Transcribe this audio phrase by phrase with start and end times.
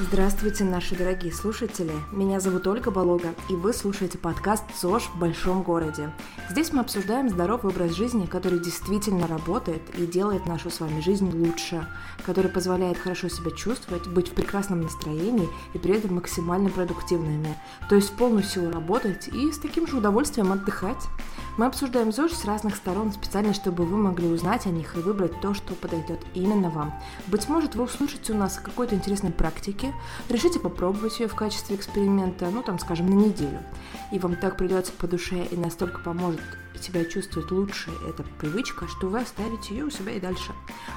[0.00, 1.90] Здравствуйте, наши дорогие слушатели!
[2.12, 6.12] Меня зовут Ольга Болога, и вы слушаете подкаст «ЗОЖ в большом городе».
[6.48, 11.28] Здесь мы обсуждаем здоровый образ жизни, который действительно работает и делает нашу с вами жизнь
[11.28, 11.84] лучше,
[12.24, 17.58] который позволяет хорошо себя чувствовать, быть в прекрасном настроении и при этом максимально продуктивными,
[17.88, 21.08] то есть в полную силу работать и с таким же удовольствием отдыхать.
[21.58, 25.40] Мы обсуждаем ЗОЖ с разных сторон специально, чтобы вы могли узнать о них и выбрать
[25.40, 26.94] то, что подойдет именно вам.
[27.26, 29.92] Быть может, вы услышите у нас о какой-то интересной практике,
[30.28, 33.58] решите попробовать ее в качестве эксперимента, ну там, скажем, на неделю.
[34.12, 36.40] И вам так придется по душе и настолько поможет
[36.80, 40.52] себя чувствовать лучше эта привычка, что вы оставите ее у себя и дальше.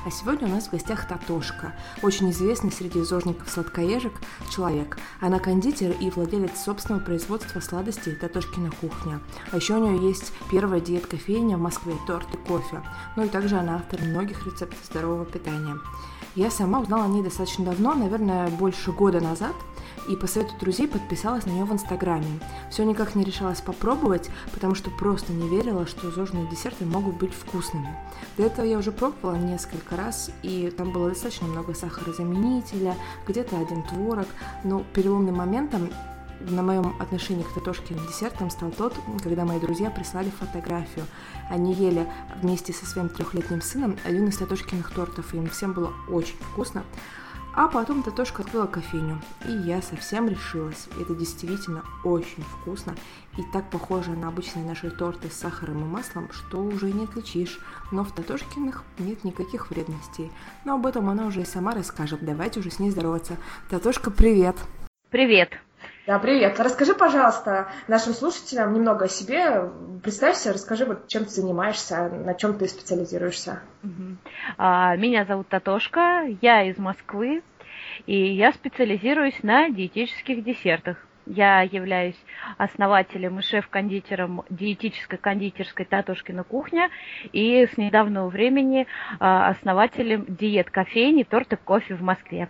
[0.05, 4.13] А сегодня у нас в гостях Татошка, очень известный среди зожников сладкоежек
[4.49, 4.97] человек.
[5.19, 9.19] Она кондитер и владелец собственного производства сладостей Татошкина кухня.
[9.51, 12.81] А еще у нее есть первая диет-кофейня в Москве, торт и кофе.
[13.15, 15.77] Ну и также она автор многих рецептов здорового питания.
[16.35, 19.55] Я сама узнала о ней достаточно давно, наверное, больше года назад–
[20.09, 22.39] и по совету друзей подписалась на нее в Инстаграме.
[22.69, 27.33] Все никак не решалась попробовать, потому что просто не верила, что зожные десерты могут быть
[27.33, 27.95] вкусными.
[28.37, 32.95] До этого я уже пробовала несколько раз, и там было достаточно много сахарозаменителя,
[33.27, 34.27] где-то один творог,
[34.63, 35.89] но переломным моментом
[36.49, 41.05] на моем отношении к татошкиным десертам стал тот, когда мои друзья прислали фотографию.
[41.49, 42.07] Они ели
[42.41, 46.83] вместе со своим трехлетним сыном один из татошкиных тортов, и им всем было очень вкусно.
[47.53, 50.87] А потом Татошка открыла кофейню, и я совсем решилась.
[50.99, 52.95] Это действительно очень вкусно
[53.37, 57.59] и так похоже на обычные наши торты с сахаром и маслом, что уже не отличишь.
[57.91, 60.31] Но в Татошкиных нет никаких вредностей.
[60.63, 62.23] Но об этом она уже и сама расскажет.
[62.23, 63.35] Давайте уже с ней здороваться.
[63.69, 64.55] Татошка, привет!
[65.09, 65.49] Привет!
[66.11, 66.59] Да, привет.
[66.59, 69.71] Расскажи, пожалуйста, нашим слушателям немного о себе.
[70.03, 73.61] Представься, расскажи, вот, чем ты занимаешься, на чем ты специализируешься.
[74.57, 77.43] А, меня зовут Татошка, я из Москвы,
[78.07, 80.97] и я специализируюсь на диетических десертах.
[81.25, 82.21] Я являюсь
[82.57, 86.89] основателем и шеф-кондитером диетической кондитерской Татушкина кухня
[87.31, 88.85] и с недавнего времени
[89.21, 92.49] а, основателем диет-кофейни «Торты кофе» в Москве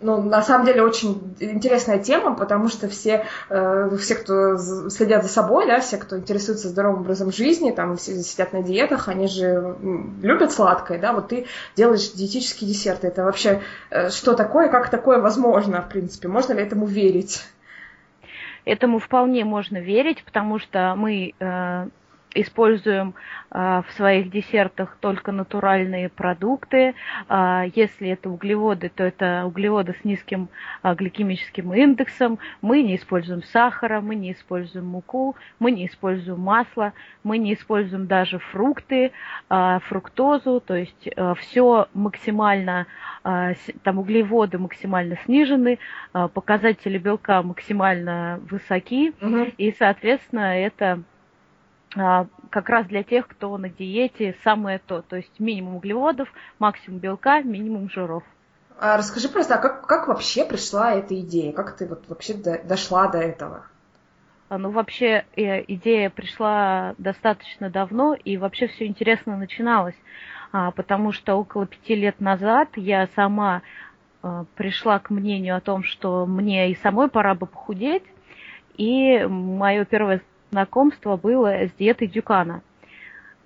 [0.00, 4.56] ну, на самом деле очень интересная тема, потому что все, э, все, кто
[4.88, 9.08] следят за собой, да, все, кто интересуется здоровым образом жизни, там все сидят на диетах,
[9.08, 9.76] они же
[10.22, 11.46] любят сладкое, да, вот ты
[11.76, 13.08] делаешь диетические десерты.
[13.08, 13.60] Это вообще
[13.90, 16.28] э, что такое, как такое возможно, в принципе?
[16.28, 17.42] Можно ли этому верить?
[18.64, 21.88] Этому вполне можно верить, потому что мы э,
[22.34, 23.14] используем
[23.50, 26.94] а, в своих десертах только натуральные продукты.
[27.28, 30.48] А, если это углеводы, то это углеводы с низким
[30.82, 32.38] а, гликемическим индексом.
[32.62, 36.92] Мы не используем сахара, мы не используем муку, мы не используем масло,
[37.24, 39.12] мы не используем даже фрукты,
[39.48, 41.08] фруктозу, то есть
[41.38, 42.86] все максимально,
[43.22, 45.78] там углеводы максимально снижены,
[46.12, 49.52] показатели белка максимально высоки, угу.
[49.58, 51.02] и, соответственно, это
[51.94, 56.28] как раз для тех, кто на диете самое то, то есть минимум углеводов,
[56.58, 58.22] максимум белка, минимум жиров.
[58.78, 61.52] А расскажи просто, а как, как вообще пришла эта идея?
[61.52, 63.66] Как ты вот вообще до, дошла до этого?
[64.48, 69.94] А, ну, вообще, э, идея пришла достаточно давно, и вообще все интересно начиналось,
[70.50, 73.62] потому что около пяти лет назад я сама
[74.56, 78.02] пришла к мнению о том, что мне и самой пора бы похудеть,
[78.76, 82.62] и мое первое знакомство было с диетой Дюкана.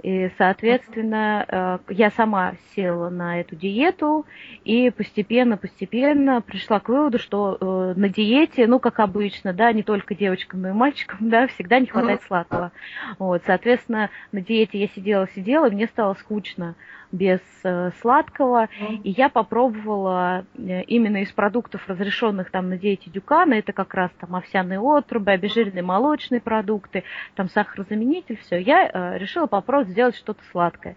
[0.04, 4.26] И, соответственно, э, я сама села на эту диету
[4.62, 10.14] и постепенно-постепенно пришла к выводу, что э, на диете, ну, как обычно, да, не только
[10.14, 12.70] девочкам, но и мальчикам, да, всегда не хватает сладкого.
[13.18, 16.74] Вот, соответственно, на диете я сидела-сидела, и мне стало скучно
[17.14, 18.68] без э, сладкого.
[19.04, 24.10] И я попробовала э, именно из продуктов, разрешенных там на диете Дюкана, это как раз
[24.18, 27.04] там овсяные отрубы, обезжиренные молочные продукты,
[27.36, 28.60] там сахарозаменитель, все.
[28.60, 30.96] Я э, решила попробовать сделать что-то сладкое.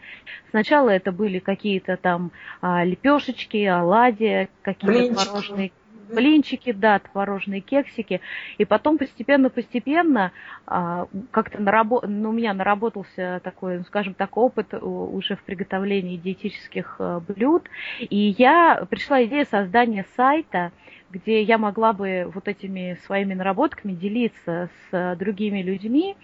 [0.50, 5.72] Сначала это были какие-то там а, лепешечки, оладьи, какие-то творожные
[6.12, 8.22] блинчики, да, творожные кексики.
[8.58, 10.32] И потом постепенно-постепенно
[10.66, 12.06] а, как-то наработ...
[12.08, 17.70] ну, у меня наработался такой, ну, скажем так, опыт уже в приготовлении диетических э, блюд.
[18.00, 20.72] И я пришла идея создания сайта,
[21.10, 26.16] где я могла бы вот этими своими наработками делиться с другими людьми.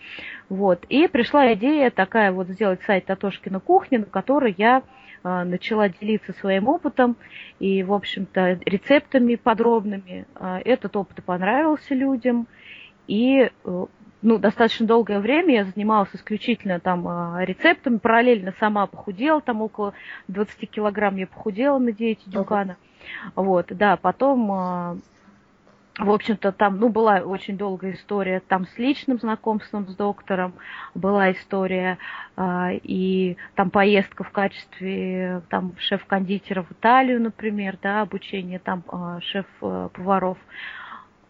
[0.49, 0.85] Вот.
[0.89, 4.83] И пришла идея такая вот сделать сайт Татошкина кухни, на который я
[5.23, 7.15] начала делиться своим опытом
[7.59, 10.25] и, в общем-то, рецептами подробными.
[10.35, 12.47] А, этот опыт понравился людям,
[13.07, 13.85] и э,
[14.21, 19.93] ну, достаточно долгое время я занималась исключительно там рецептами, параллельно сама похудела, там около
[20.27, 22.77] 20 килограмм я похудела на диете Дюкана.
[23.35, 25.01] Вот, да, потом
[25.99, 30.55] в общем-то, там, ну, была очень долгая история там с личным знакомством с доктором,
[30.95, 31.99] была история
[32.35, 39.19] э, и там поездка в качестве там шеф-кондитера в Италию, например, да, обучение там э,
[39.21, 40.39] шеф-поваров.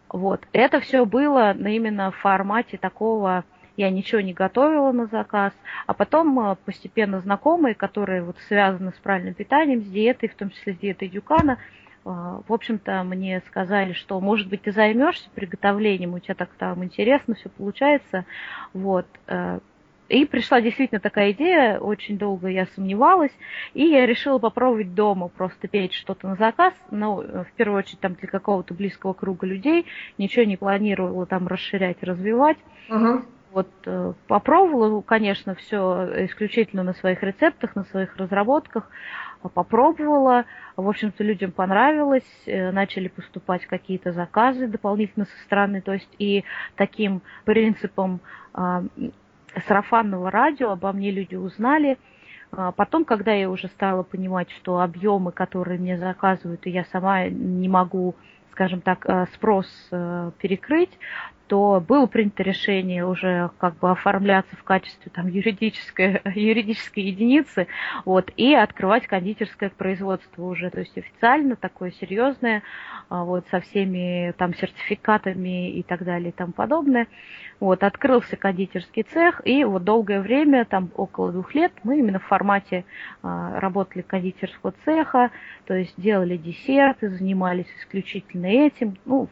[0.08, 0.46] Вот.
[0.52, 3.44] Это все было именно в формате такого
[3.76, 5.52] я ничего не готовила на заказ,
[5.86, 10.74] а потом постепенно знакомые, которые вот связаны с правильным питанием, с диетой, в том числе
[10.74, 11.58] с диетой Дюкана, а,
[12.04, 17.34] в общем-то, мне сказали, что, может быть, ты займешься приготовлением, у тебя так там интересно
[17.34, 18.26] все получается.
[18.74, 19.06] Вот.
[19.26, 19.60] Э,
[20.10, 23.32] и пришла действительно такая идея, очень долго я сомневалась,
[23.72, 28.14] и я решила попробовать дома просто петь что-то на заказ, но в первую очередь там
[28.14, 29.86] для какого-то близкого круга людей,
[30.18, 32.58] ничего не планировала там расширять, развивать.
[32.90, 33.24] Uh-huh.
[33.52, 38.90] Вот э, попробовала, конечно, все исключительно на своих рецептах, на своих разработках,
[39.48, 40.44] попробовала,
[40.76, 46.44] в общем-то, людям понравилось, э, начали поступать какие-то заказы дополнительно со стороны, то есть и
[46.76, 48.20] таким принципом
[48.52, 48.84] а,
[49.66, 51.98] сарафанного радио обо мне люди узнали.
[52.52, 57.26] А потом, когда я уже стала понимать, что объемы, которые мне заказывают, и я сама
[57.28, 58.14] не могу
[58.54, 60.96] скажем так, э, спрос э, перекрыть,
[61.54, 67.68] то было принято решение уже как бы оформляться в качестве там юридической, юридической единицы,
[68.04, 72.64] вот, и открывать кондитерское производство уже, то есть официально такое серьезное,
[73.08, 77.06] а, вот, со всеми там сертификатами и так далее и тому подобное.
[77.60, 82.24] Вот, открылся кондитерский цех, и вот долгое время, там около двух лет, мы именно в
[82.24, 82.84] формате
[83.22, 85.30] а, работали кондитерского цеха,
[85.66, 88.96] то есть делали десерты, занимались исключительно этим.
[89.04, 89.28] Ну,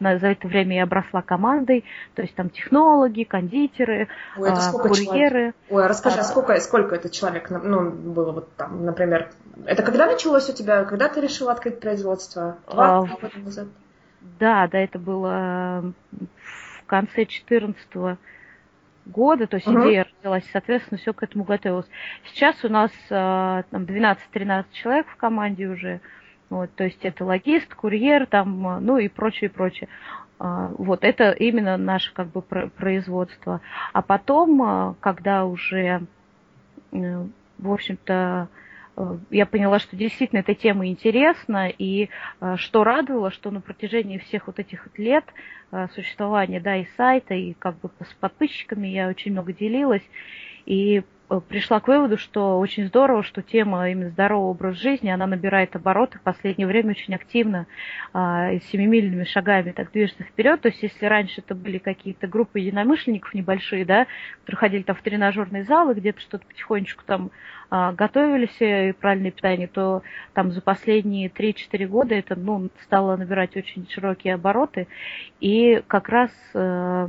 [0.00, 1.84] за это время я обросла командой,
[2.14, 5.30] то есть там технологи, кондитеры, Ой, это а, курьеры.
[5.30, 5.54] Человек?
[5.70, 9.30] Ой, а расскажи, а сколько, сколько это человек, ну, было вот там, например,
[9.66, 12.58] это когда началось у тебя, когда ты решила открыть производство?
[12.70, 13.68] Два а, года назад?
[14.38, 18.18] Да, да, это было в конце 2014
[19.06, 19.82] года, то есть uh-huh.
[19.82, 21.86] идея родилась, соответственно, все к этому готовилось.
[22.32, 26.00] Сейчас у нас а, там 12-13 человек в команде уже,
[26.54, 29.88] вот, то есть это логист, курьер, там, ну и прочее, прочее.
[30.38, 33.60] А, вот это именно наше как бы производство.
[33.92, 36.06] А потом, а, когда уже,
[36.92, 37.26] э,
[37.58, 38.48] в общем-то,
[38.96, 42.08] Э, я поняла, что действительно эта тема интересна, и
[42.40, 45.24] э, что радовало, что на протяжении всех вот этих лет
[45.72, 50.04] э, существования, да, и сайта, и как бы с подписчиками я очень много делилась,
[50.66, 51.02] и Э,
[51.48, 56.18] пришла к выводу, что очень здорово, что тема именно здорового образа жизни, она набирает обороты
[56.18, 57.66] в последнее время очень активно
[58.14, 60.60] и семимильными шагами так движется вперед.
[60.60, 64.06] То есть, если раньше это были какие-то группы единомышленников небольшие, да,
[64.40, 67.30] которые ходили там в тренажерные залы, где-то что-то потихонечку там
[67.70, 73.56] а, готовили себе правильное питание, то там за последние 3-4 года это ну, стало набирать
[73.56, 74.86] очень широкие обороты.
[75.40, 77.08] И как раз э,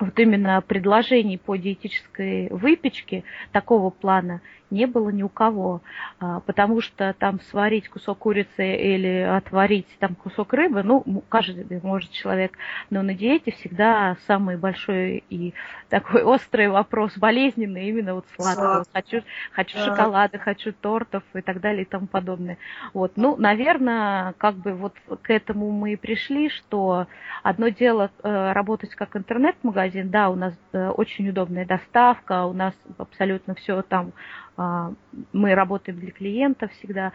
[0.00, 4.40] вот именно предложений по диетической выпечке такого плана
[4.74, 5.80] не было ни у кого,
[6.20, 12.10] а, потому что там сварить кусок курицы или отварить там кусок рыбы, ну, каждый может
[12.10, 12.58] человек,
[12.90, 15.54] но на диете всегда самый большой и
[15.88, 18.84] такой острый вопрос, болезненный, именно вот сладкого.
[18.92, 19.22] Хочу,
[19.52, 19.84] хочу да.
[19.84, 22.58] шоколада, хочу тортов и так далее и тому подобное.
[22.92, 27.06] Вот, ну, наверное, как бы вот к этому мы и пришли, что
[27.42, 32.74] одно дело э, работать как интернет-магазин, да, у нас э, очень удобная доставка, у нас
[32.98, 34.12] абсолютно все там
[34.56, 37.12] мы работаем для клиентов всегда,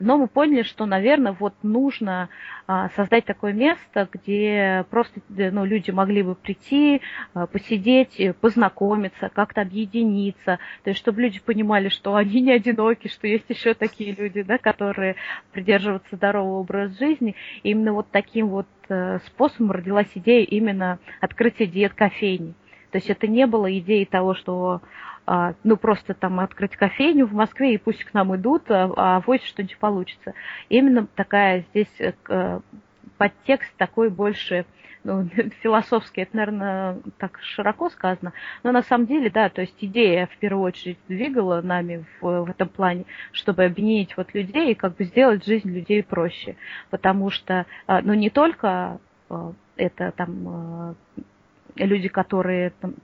[0.00, 2.28] но мы поняли, что, наверное, вот нужно
[2.66, 7.00] а, создать такое место, где просто ну, люди могли бы прийти,
[7.32, 13.28] а, посидеть, познакомиться, как-то объединиться, то есть чтобы люди понимали, что они не одиноки, что
[13.28, 15.16] есть еще такие люди, да, которые
[15.52, 17.36] придерживаются здорового образа жизни.
[17.62, 22.54] И именно вот таким вот э, способом родилась идея именно открытия диет-кофейни.
[22.90, 27.32] То есть это не было идеей того, что а, ну, просто там открыть кофейню в
[27.32, 30.34] Москве, и пусть к нам идут, а, а авось что-нибудь получится.
[30.68, 32.60] Именно такая здесь э,
[33.16, 34.66] подтекст такой больше
[35.02, 35.28] ну,
[35.62, 40.36] философский, это, наверное, так широко сказано, но на самом деле, да, то есть идея в
[40.38, 45.04] первую очередь двигала нами в, в этом плане, чтобы объединить вот людей и как бы
[45.04, 46.56] сделать жизнь людей проще,
[46.90, 48.98] потому что, а, ну, не только
[49.76, 50.96] это там
[51.76, 52.94] люди, которые там,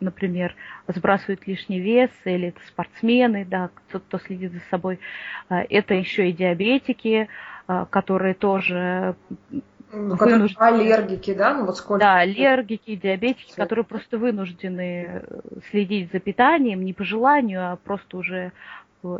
[0.00, 0.54] например,
[0.86, 5.00] сбрасывают лишний вес, или это спортсмены, да, кто, кто следит за собой.
[5.48, 7.28] А, это еще и диабетики,
[7.66, 9.16] а, которые тоже
[9.92, 10.64] ну, вынуждены...
[10.64, 11.54] аллергики, да?
[11.54, 12.00] Ну, вот сколько...
[12.00, 13.56] Да, аллергики, диабетики, Все.
[13.56, 15.22] которые просто вынуждены
[15.70, 18.52] следить за питанием, не по желанию, а просто уже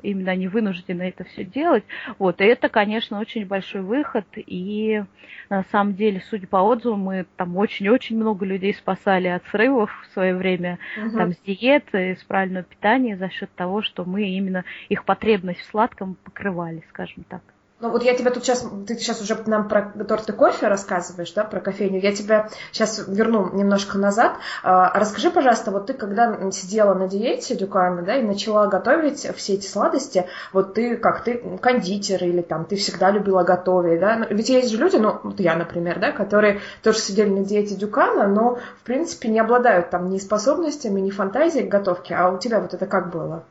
[0.02, 1.85] именно они вынуждены это все делать.
[2.18, 5.02] Вот, и это, конечно, очень большой выход, и
[5.50, 10.12] на самом деле, судя по отзывам, мы там очень-очень много людей спасали от срывов в
[10.12, 11.16] свое время, угу.
[11.16, 15.66] там, с диеты, с правильного питания за счет того, что мы именно их потребность в
[15.66, 17.42] сладком покрывали, скажем так.
[17.80, 21.44] Ну вот я тебя тут сейчас, ты сейчас уже нам про торты кофе рассказываешь, да,
[21.44, 22.00] про кофейню.
[22.00, 24.32] Я тебя сейчас верну немножко назад.
[24.64, 29.54] А, расскажи, пожалуйста, вот ты когда сидела на диете Дюкана, да, и начала готовить все
[29.54, 34.16] эти сладости, вот ты как, ты кондитер или там, ты всегда любила готовить, да?
[34.16, 37.76] Ну, ведь есть же люди, ну, вот я, например, да, которые тоже сидели на диете
[37.76, 42.16] Дюкана, но, в принципе, не обладают там ни способностями, ни фантазией к готовке.
[42.16, 43.44] А у тебя вот это как было?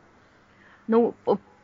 [0.88, 1.14] Ну,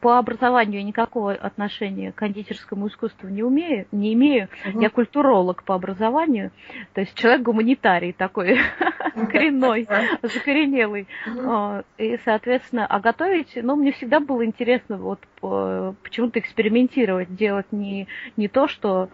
[0.03, 4.49] по образованию никакого отношения к кондитерскому искусству не умею, не имею.
[4.67, 4.81] Угу.
[4.81, 6.51] Я культуролог по образованию,
[6.93, 8.59] то есть человек гуманитарий такой
[9.31, 9.87] коренной,
[10.21, 11.07] закоренелый.
[11.45, 18.09] А, и, соответственно, а готовить, ну, мне всегда было интересно вот почему-то экспериментировать, делать не,
[18.35, 19.07] не то, что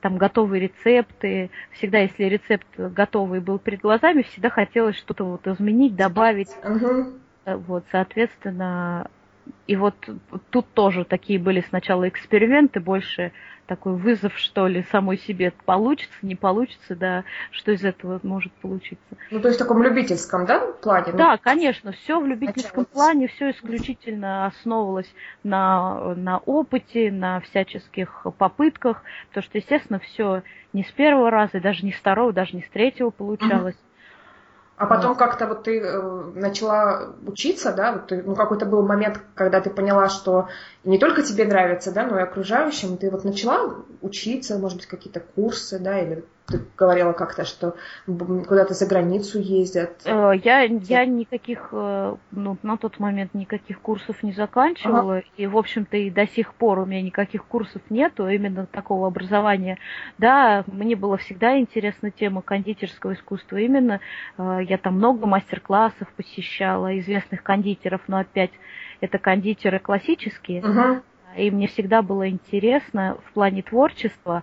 [0.00, 1.50] там готовые рецепты.
[1.74, 6.50] Всегда, если рецепт готовый был перед глазами, всегда хотелось что-то вот изменить, добавить.
[6.64, 7.12] Угу.
[7.68, 9.08] Вот, соответственно,
[9.66, 9.94] и вот
[10.50, 13.32] тут тоже такие были сначала эксперименты, больше
[13.68, 15.52] такой вызов, что ли, самой себе.
[15.66, 19.16] Получится, не получится, да, что из этого может получиться.
[19.30, 21.12] Ну, то есть в таком любительском, да, плане?
[21.12, 22.88] Да, ну, конечно, все в любительском началось.
[22.88, 25.12] плане, все исключительно основывалось
[25.44, 31.60] на, на опыте, на всяческих попытках, потому что, естественно, все не с первого раза, и
[31.60, 33.76] даже не с второго, даже не с третьего получалось.
[34.78, 39.20] А потом как-то вот ты э, начала учиться, да, вот ты, ну какой-то был момент,
[39.34, 40.48] когда ты поняла, что
[40.84, 45.18] не только тебе нравится, да, но и окружающим, ты вот начала учиться, может быть, какие-то
[45.18, 47.76] курсы, да, или ты говорила как-то, что
[48.06, 50.00] куда-то за границу ездят.
[50.06, 55.24] Э, я, я никаких, э, ну, на тот момент никаких курсов не заканчивала, ага.
[55.36, 59.78] и, в общем-то, и до сих пор у меня никаких курсов нету, именно такого образования.
[60.16, 64.00] Да, мне было всегда интересна тема кондитерского искусства, именно
[64.38, 68.52] э, я там много мастер-классов посещала известных кондитеров, но опять
[69.00, 71.02] это кондитеры классические, ага.
[71.36, 74.42] и мне всегда было интересно в плане творчества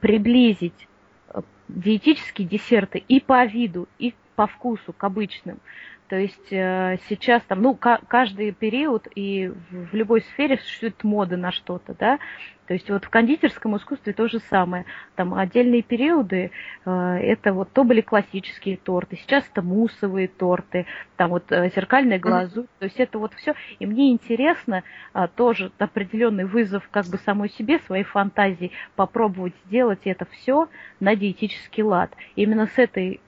[0.00, 0.88] приблизить
[1.28, 5.58] э, диетические десерты и по виду, и по вкусу к обычным.
[6.08, 11.52] То есть э, сейчас там, ну, каждый период и в любой сфере существует мода на
[11.52, 12.18] что-то, да.
[12.66, 14.84] То есть вот в кондитерском искусстве то же самое.
[15.16, 16.50] Там отдельные периоды,
[16.84, 20.86] э, это вот то были классические торты, сейчас это муссовые торты,
[21.16, 22.66] там вот э, зеркальная глазурь.
[22.78, 23.54] То есть это вот все.
[23.78, 30.00] И мне интересно э, тоже определенный вызов как бы самой себе, своей фантазии, попробовать сделать
[30.04, 30.68] это все
[31.00, 32.14] на диетический лад.
[32.34, 33.20] Именно с этой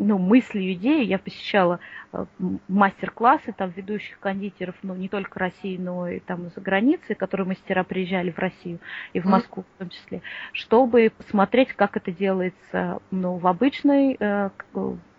[0.00, 1.78] ну, мыслью, идеей я посещала
[2.12, 2.24] э,
[2.68, 7.84] мастер-классы там ведущих кондитеров, ну, не только России, но и там за границей, которые мастера
[7.84, 8.80] приезжали в Россию
[9.12, 14.50] и в Москву в том числе, чтобы посмотреть, как это делается, ну, в обычной э,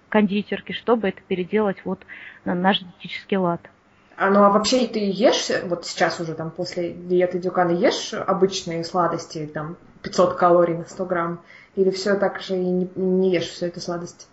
[0.09, 1.99] кондитерке, чтобы это переделать вот
[2.43, 3.61] на наш диетический лад.
[4.17, 8.83] А, ну а вообще ты ешь, вот сейчас уже там после диеты Дюкана ешь обычные
[8.83, 11.41] сладости, там 500 калорий на 100 грамм,
[11.75, 14.25] или все так же и не, не ешь все это сладости?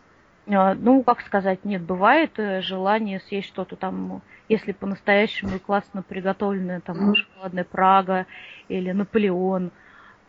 [0.51, 6.81] А, ну, как сказать, нет, бывает э, желание съесть что-то там, если по-настоящему классно приготовленное,
[6.81, 8.27] там, шоколадная Прага
[8.69, 9.71] или Наполеон–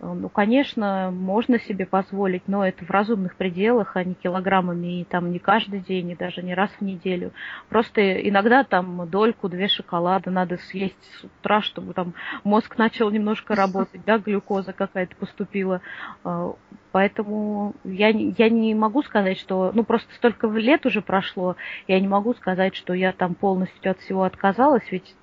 [0.01, 5.31] ну, конечно, можно себе позволить, но это в разумных пределах, а не килограммами, и там
[5.31, 7.31] не каждый день, и даже не раз в неделю.
[7.67, 12.13] Просто иногда там дольку, две шоколада надо съесть с утра, чтобы там
[12.43, 15.81] мозг начал немножко работать, да, глюкоза какая-то поступила.
[16.23, 16.53] А,
[16.93, 22.07] поэтому я, я не могу сказать, что, ну, просто столько лет уже прошло, я не
[22.07, 25.15] могу сказать, что я там полностью от всего отказалась, ведь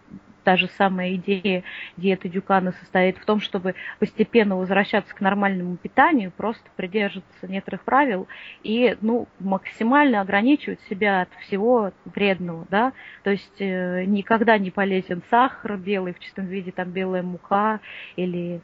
[0.46, 1.64] та же самая идея
[1.96, 8.28] диеты Дюкана состоит в том, чтобы постепенно возвращаться к нормальному питанию, просто придерживаться некоторых правил
[8.62, 12.64] и ну, максимально ограничивать себя от всего вредного.
[12.70, 12.92] Да?
[13.24, 17.80] То есть э, никогда не полезен сахар белый в чистом виде, там белая мука
[18.14, 18.60] или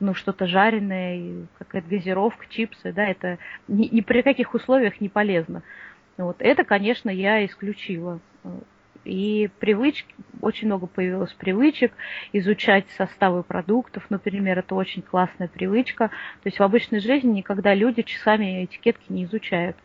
[0.00, 3.36] ну, что-то жареное, какая-то газировка, чипсы, да, это
[3.68, 5.62] ни, ни при каких условиях не полезно.
[6.16, 6.36] Вот.
[6.38, 8.20] Это, конечно, я исключила.
[9.04, 11.92] И привычки, очень много появилось привычек
[12.32, 16.08] изучать составы продуктов, например, это очень классная привычка.
[16.08, 19.76] То есть в обычной жизни никогда люди часами этикетки не изучают.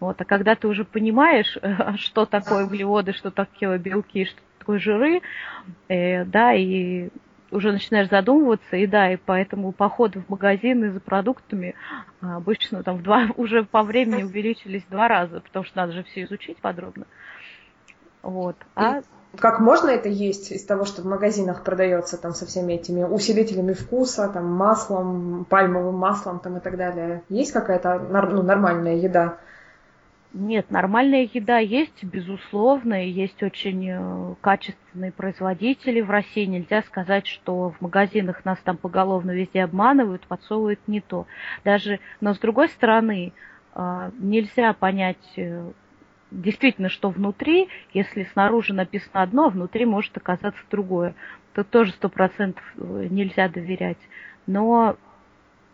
[0.00, 1.56] Вот, а когда ты уже понимаешь,
[1.96, 5.22] что такое углеводы, что такое белки, что такое жиры,
[5.88, 7.10] э, да, и
[7.50, 11.74] уже начинаешь задумываться, и да, и поэтому походы в магазины за продуктами
[12.20, 15.92] а, обычно там в два, уже по времени увеличились в два раза, потому что надо
[15.92, 17.06] же все изучить подробно.
[18.22, 18.56] Вот.
[18.74, 19.00] А
[19.36, 23.72] как можно это есть из того, что в магазинах продается там со всеми этими усилителями
[23.72, 27.22] вкуса, там маслом, пальмовым маслом там и так далее?
[27.28, 29.38] Есть какая-то ну, нормальная еда?
[30.34, 36.44] Нет, нормальная еда есть, безусловно, и есть очень э, качественные производители в России.
[36.44, 41.26] Нельзя сказать, что в магазинах нас там поголовно везде обманывают, подсовывают не то.
[41.64, 43.32] Даже, но с другой стороны,
[43.74, 45.70] э, нельзя понять э,
[46.30, 51.14] действительно, что внутри, если снаружи написано одно, а внутри может оказаться другое.
[51.54, 53.98] Тут тоже сто процентов нельзя доверять.
[54.46, 54.96] Но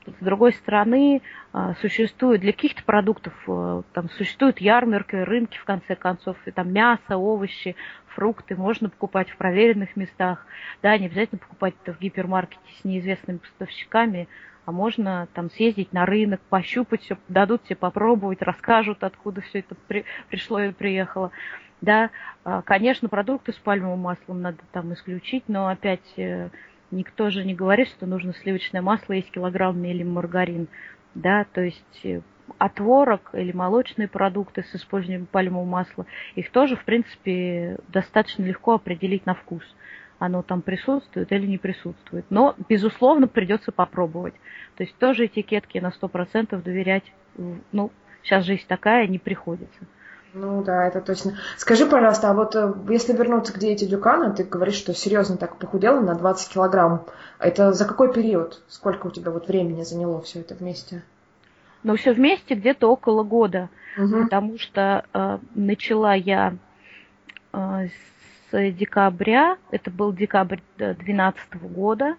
[0.07, 5.97] с другой стороны, а, существует для каких-то продуктов, э, там существуют ярмарки, рынки, в конце
[5.97, 7.75] концов, и там мясо, овощи,
[8.09, 10.47] фрукты можно покупать в проверенных местах.
[10.83, 14.29] Да, не обязательно покупать это в гипермаркете с неизвестными поставщиками,
[14.65, 19.75] а можно там съездить на рынок, пощупать все, дадут тебе попробовать, расскажут, откуда все это
[19.89, 21.31] при, пришло и приехало.
[21.81, 22.11] Да,
[22.45, 26.49] а, конечно, продукты с пальмовым маслом надо там исключить, но опять э,
[26.95, 30.69] Никто же не говорит, что нужно сливочное масло есть килограмм или маргарин.
[31.17, 32.21] Да, то есть э,
[32.59, 36.07] отворок или молочные продукты с использованием пальмового масла,
[36.37, 39.63] их тоже, в принципе, достаточно легко определить на вкус.
[40.19, 42.25] Оно там присутствует или не присутствует.
[42.31, 44.35] Но, безусловно, придется попробовать.
[44.77, 47.05] То есть тоже этикетки на 100% доверять,
[47.73, 47.91] ну,
[48.23, 49.81] сейчас жизнь такая, не приходится.
[50.35, 51.39] Ну да, это точно.
[51.57, 55.57] Скажи, пожалуйста, а вот э, если вернуться к диете Дюкана, ты говоришь, что серьезно так
[55.59, 57.07] похудела на 20 килограмм.
[57.39, 58.61] Это за какой период?
[58.67, 61.05] Сколько у тебя вот времени заняло все это вместе?
[61.85, 63.69] Ну, все вместе где-то около года.
[63.97, 64.25] Угу.
[64.25, 66.57] Потому что э, начала я
[67.53, 68.24] э, с
[68.73, 72.17] декабря, это был декабрь 2012 года,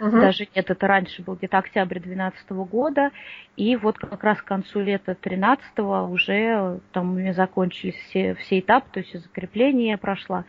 [0.00, 0.20] Угу.
[0.20, 3.10] Даже нет, это раньше был где-то октябрь 2012 года.
[3.56, 5.78] И вот как раз к концу лета 2013
[6.10, 10.44] уже там у меня закончились все, все этапы, то есть закрепление я прошла.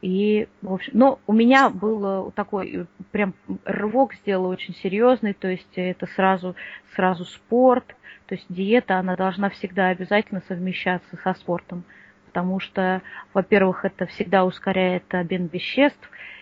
[0.00, 3.34] И, в общем, но у меня был такой прям
[3.64, 6.54] рывок сделал очень серьезный, то есть это сразу,
[6.94, 7.96] сразу спорт,
[8.26, 11.82] то есть диета, она должна всегда обязательно совмещаться со спортом,
[12.28, 13.02] потому что,
[13.34, 15.98] во-первых, это всегда ускоряет обмен веществ,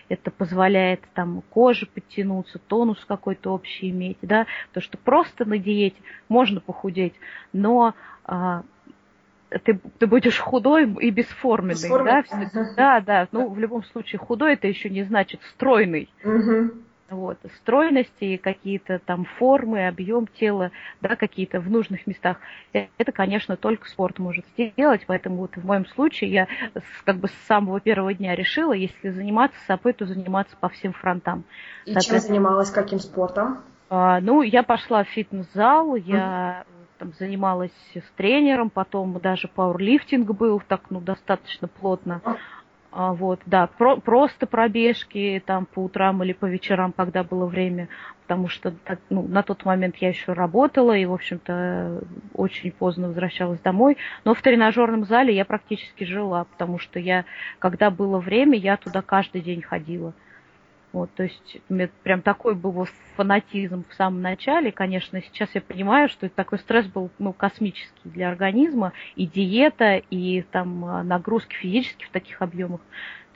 [0.09, 5.97] это позволяет там коже подтянуться, тонус какой-то общий иметь, да, то что просто на диете
[6.29, 7.13] можно похудеть,
[7.51, 7.95] но
[8.25, 8.63] а,
[9.63, 12.49] ты, ты будешь худой и бесформенный, бесформенный.
[12.53, 16.09] да, да, да, ну в любом случае худой это еще не значит стройный.
[16.23, 16.71] Угу.
[17.09, 22.37] Вот, стройности, какие-то там формы, объем тела, да, какие-то в нужных местах.
[22.73, 26.47] Э, это, конечно, только спорт может сделать, поэтому вот в моем случае я
[27.05, 31.45] как бы с самого первого дня решила, если заниматься собой, то заниматься по всем фронтам.
[31.85, 33.59] И чем занималась, каким спортом?
[33.89, 36.65] А, ну, я пошла в фитнес-зал, я
[36.97, 42.21] там занималась с тренером, потом даже пауэрлифтинг был так, ну, достаточно плотно.
[42.91, 47.89] А, вот, да, про, просто пробежки там по утрам или по вечерам, когда было время,
[48.21, 48.73] потому что
[49.09, 52.01] ну, на тот момент я еще работала и, в общем-то,
[52.33, 53.97] очень поздно возвращалась домой.
[54.23, 57.25] Но в тренажерном зале я практически жила, потому что я,
[57.59, 60.13] когда было время, я туда каждый день ходила.
[60.97, 64.71] Вот, то есть у меня прям такой был фанатизм в самом начале.
[64.71, 68.93] Конечно, сейчас я понимаю, что такой стресс был ну, космический для организма.
[69.15, 72.81] И диета, и там а, нагрузки физически в таких объемах.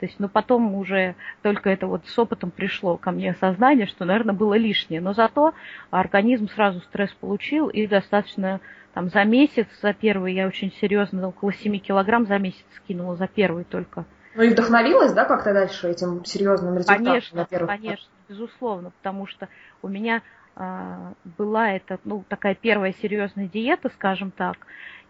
[0.00, 4.04] То есть, ну, потом уже только это вот с опытом пришло ко мне осознание, что,
[4.04, 5.00] наверное, было лишнее.
[5.00, 5.54] Но зато
[5.92, 8.60] организм сразу стресс получил и достаточно
[8.92, 13.28] там за месяц, за первый я очень серьезно, около 7 килограмм за месяц скинула, за
[13.28, 14.04] первый только.
[14.34, 17.04] Ну и вдохновилась, да, как-то дальше этим серьезным результатом?
[17.04, 19.48] Конечно, конечно, безусловно, потому что
[19.82, 20.22] у меня
[20.56, 24.56] э, была эта, ну, такая первая серьезная диета, скажем так,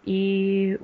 [0.05, 0.79] и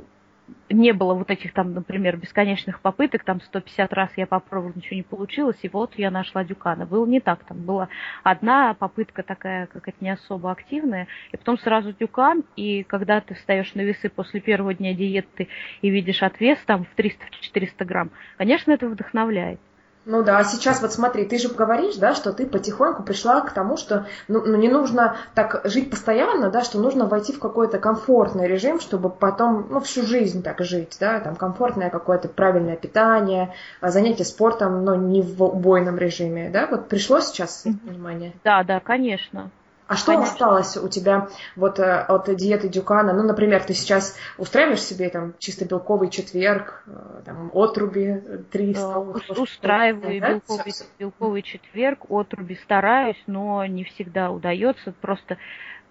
[0.70, 5.02] не было вот этих там, например, бесконечных попыток, там 150 раз я попробовала, ничего не
[5.02, 6.86] получилось, и вот я нашла Дюкана.
[6.86, 7.88] Было не так, там была
[8.22, 13.34] одна попытка такая, как это не особо активная, и потом сразу Дюкан, и когда ты
[13.34, 15.48] встаешь на весы после первого дня диеты
[15.82, 19.60] и видишь отвес там в 300-400 грамм, конечно, это вдохновляет.
[20.08, 23.52] Ну да, а сейчас вот смотри, ты же говоришь, да, что ты потихоньку пришла к
[23.52, 27.78] тому, что ну, ну, не нужно так жить постоянно, да, что нужно войти в какой-то
[27.78, 33.52] комфортный режим, чтобы потом, ну, всю жизнь так жить, да, там комфортное какое-то правильное питание,
[33.82, 38.32] а занятие спортом, но не в убойном режиме, да, вот пришло сейчас понимание?
[38.42, 39.50] Да, да, конечно.
[39.88, 40.32] А что Конечно.
[40.32, 43.14] осталось у тебя вот э, от диеты Дюкана?
[43.14, 48.98] Ну, например, ты сейчас устраиваешь себе там чисто белковый четверг, э, там отруби 300?
[49.38, 50.34] Устраиваю да?
[50.34, 55.38] белковый, белковый четверг, отруби стараюсь, но не всегда удается, просто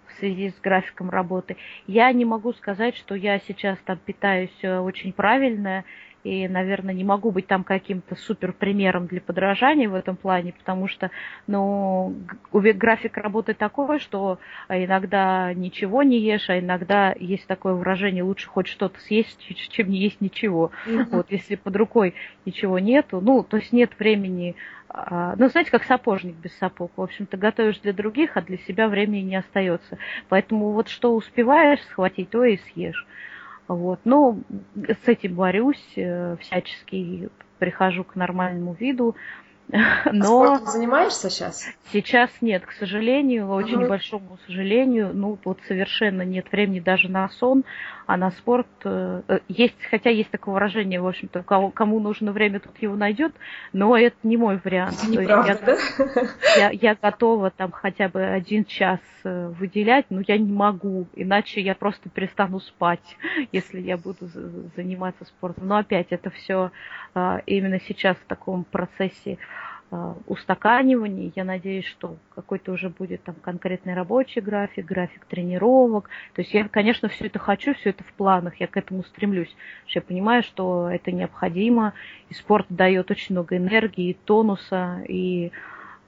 [0.06, 1.56] в связи с графиком работы.
[1.88, 5.84] Я не могу сказать, что я сейчас там питаюсь э, очень правильно,
[6.24, 10.88] и, наверное, не могу быть там каким-то супер примером для подражания в этом плане, потому
[10.88, 11.10] что,
[11.46, 12.14] ну,
[12.52, 18.66] график работы такой, что иногда ничего не ешь, а иногда есть такое выражение, лучше хоть
[18.66, 19.38] что-то съесть,
[19.70, 20.70] чем не есть ничего.
[21.10, 24.56] Вот, если под рукой ничего нету, ну, то есть нет времени
[24.90, 26.92] а, ну, знаете, как сапожник без сапог.
[26.96, 29.98] В общем-то, готовишь для других, а для себя времени не остается.
[30.28, 33.06] Поэтому вот что успеваешь схватить, то и съешь.
[33.68, 34.00] Вот.
[34.04, 34.42] Ну,
[34.74, 37.28] с этим борюсь э, всячески,
[37.58, 39.14] прихожу к нормальному виду.
[39.70, 41.66] А Но а спортом занимаешься сейчас?
[41.92, 43.88] Сейчас нет, к сожалению, очень угу.
[43.88, 45.10] большому сожалению.
[45.12, 47.64] Ну, вот совершенно нет времени даже на сон,
[48.06, 52.32] а на спорт э, э, есть, хотя есть такое выражение, в общем-то, кому, кому нужно
[52.32, 53.34] время, тут его найдет,
[53.74, 55.06] но это не мой вариант.
[55.06, 56.22] Неправда, я, да?
[56.56, 61.60] я, я готова там хотя бы один час э, выделять, но я не могу, иначе
[61.60, 63.16] я просто перестану спать,
[63.52, 64.26] если я буду
[64.76, 65.68] заниматься спортом.
[65.68, 66.70] Но опять это все
[67.14, 69.38] а, именно сейчас в таком процессе
[70.26, 71.32] устаканивании.
[71.34, 76.10] Я надеюсь, что какой-то уже будет там конкретный рабочий график, график тренировок.
[76.34, 79.54] То есть я, конечно, все это хочу, все это в планах, я к этому стремлюсь.
[79.88, 81.94] Я понимаю, что это необходимо,
[82.28, 85.52] и спорт дает очень много энергии, тонуса, и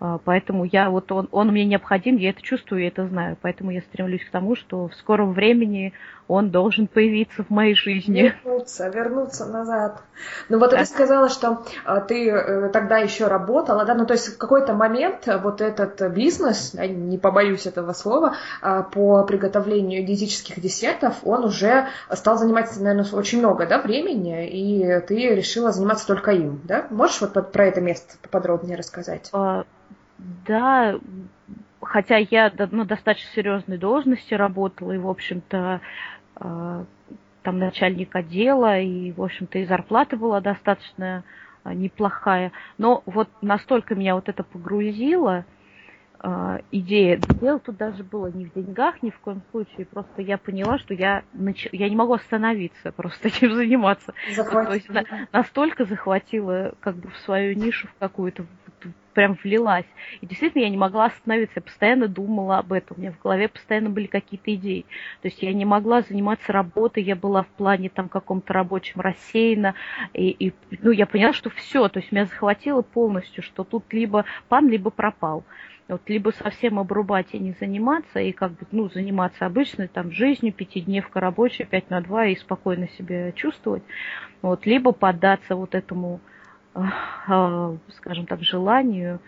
[0.00, 3.36] а, Поэтому я вот он, он мне необходим, я это чувствую, я это знаю.
[3.40, 5.92] Поэтому я стремлюсь к тому, что в скором времени
[6.30, 8.32] он должен появиться в моей жизни.
[8.44, 10.00] Вернуться, вернуться назад.
[10.48, 10.80] Ну вот так.
[10.80, 14.74] ты сказала, что а, ты э, тогда еще работала, да, ну то есть в какой-то
[14.74, 21.44] момент вот этот бизнес, я не побоюсь этого слова, а, по приготовлению диетических десертов, он
[21.44, 26.86] уже стал занимать, наверное, очень много, да, времени, и ты решила заниматься только им, да?
[26.90, 29.32] Можешь вот про это место поподробнее рассказать?
[30.46, 30.96] Да,
[31.82, 35.80] хотя я на ну, достаточно серьезной должности работала, и, в общем-то, а,
[36.40, 41.24] там начальник отдела, и, в общем-то, и зарплата была достаточно
[41.64, 42.52] а, неплохая.
[42.78, 45.44] Но вот настолько меня вот это погрузило, а,
[46.70, 47.18] идея.
[47.40, 49.86] Дело тут даже было не в деньгах, ни в коем случае.
[49.86, 51.68] Просто я поняла, что я, нач...
[51.72, 54.12] я не могу остановиться просто этим заниматься.
[54.34, 54.66] Захватила.
[54.66, 55.28] То есть на...
[55.32, 58.44] настолько захватила как бы в свою нишу в какую-то,
[59.14, 59.86] прям влилась.
[60.20, 63.48] И действительно я не могла остановиться, я постоянно думала об этом, у меня в голове
[63.48, 64.86] постоянно были какие-то идеи.
[65.22, 69.74] То есть я не могла заниматься работой, я была в плане там каком-то рабочем рассеяна,
[70.14, 74.24] и, и ну, я поняла, что все, то есть меня захватило полностью, что тут либо
[74.48, 75.44] пан, либо пропал.
[75.90, 80.52] Вот либо совсем обрубать и не заниматься, и как бы, ну, заниматься обычной там жизнью,
[80.52, 83.82] пятидневка рабочая, пять на два, и спокойно себя чувствовать,
[84.40, 86.20] вот, либо поддаться вот этому
[86.74, 89.20] а, скажем так, желанию.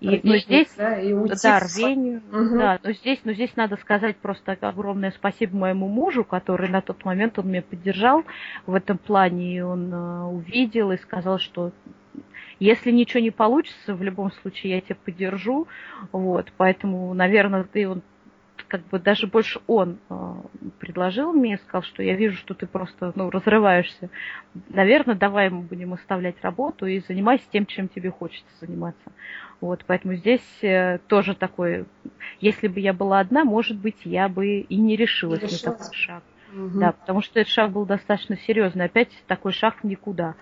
[0.00, 2.58] И, но здесь, да, и да, рвению, угу.
[2.58, 7.06] да, но здесь, но здесь надо сказать просто огромное спасибо моему мужу, который на тот
[7.06, 8.24] момент он меня поддержал
[8.66, 11.72] в этом плане, и он uh, увидел и сказал, что
[12.60, 15.66] если ничего не получится, в любом случае я тебя поддержу,
[16.12, 18.02] вот, поэтому, наверное, ты он
[18.68, 20.34] как бы даже больше он э,
[20.78, 24.10] предложил мне, сказал, что я вижу, что ты просто ну, разрываешься.
[24.68, 29.12] Наверное, давай мы будем оставлять работу и занимайся тем, чем тебе хочется заниматься.
[29.60, 31.84] Вот, поэтому здесь э, тоже такой,
[32.40, 35.94] если бы я была одна, может быть, я бы и не решилась не на такой
[35.94, 36.22] шаг.
[36.52, 36.78] Угу.
[36.78, 38.86] Да, потому что этот шаг был достаточно серьезный.
[38.86, 40.34] Опять такой шаг в никуда.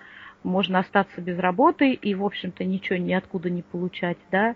[0.43, 4.55] Можно остаться без работы и, в общем-то, ничего ниоткуда не получать, да.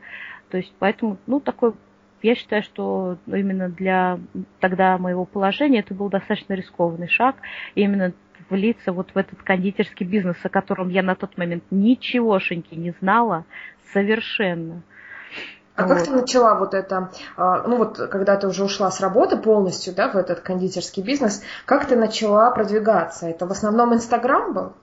[0.50, 1.74] То есть, поэтому, ну, такой
[2.22, 4.20] я считаю, что именно для
[4.60, 7.36] тогда моего положения это был достаточно рискованный шаг,
[7.76, 8.14] именно
[8.50, 13.46] влиться вот в этот кондитерский бизнес, о котором я на тот момент ничегошеньки не знала
[13.94, 14.84] совершенно.
[15.76, 15.96] А вот.
[15.96, 19.94] как ты начала вот это, а, ну вот когда ты уже ушла с работы полностью,
[19.94, 23.28] да, в этот кондитерский бизнес, как ты начала продвигаться?
[23.28, 24.74] Это в основном Инстаграм был?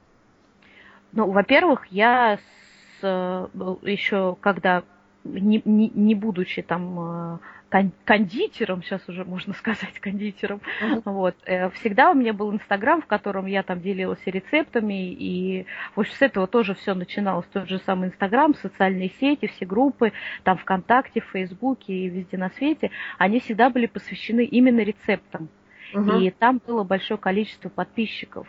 [1.15, 3.49] Ну, во-первых, я с, э,
[3.83, 4.83] еще когда
[5.23, 7.39] не, не, не будучи там
[7.75, 11.03] э, кондитером, сейчас уже можно сказать кондитером, uh-huh.
[11.05, 16.01] вот, э, всегда у меня был Инстаграм, в котором я там делилась рецептами, и в
[16.01, 20.59] общем, с этого тоже все начиналось, тот же самый Инстаграм, социальные сети, все группы, там
[20.59, 25.49] ВКонтакте, в Фейсбуке и везде на свете, они всегда были посвящены именно рецептам,
[25.95, 26.23] uh-huh.
[26.23, 28.47] и там было большое количество подписчиков,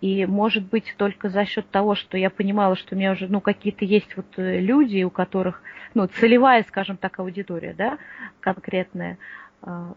[0.00, 3.40] и, может быть, только за счет того, что я понимала, что у меня уже, ну,
[3.40, 5.62] какие-то есть вот э, люди, у которых,
[5.94, 7.98] ну, целевая, скажем так, аудитория, да,
[8.40, 9.18] конкретная,
[9.62, 9.94] а,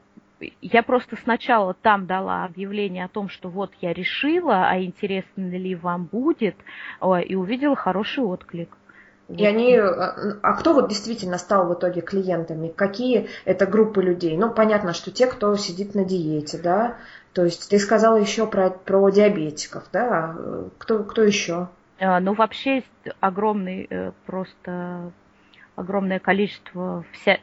[0.62, 5.76] я просто сначала там дала объявление о том, что вот я решила, а интересно ли
[5.76, 6.56] вам будет,
[7.28, 8.78] и увидела хороший отклик.
[9.30, 12.70] И они, а, а кто вот действительно стал в итоге клиентами?
[12.70, 14.38] Какие это группы людей?
[14.38, 16.96] Ну, понятно, что те, кто сидит на диете, да,
[17.34, 20.36] то есть ты сказала еще про, про диабетиков, да,
[20.78, 21.68] кто, кто еще?
[22.00, 25.12] А, ну, вообще есть огромный, э, просто
[25.76, 27.38] огромное количество вся,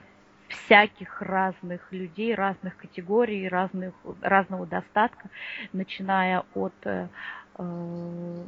[0.49, 5.29] всяких разных людей, разных категорий, разных, разного достатка,
[5.73, 7.09] начиная от э,
[7.59, 8.45] э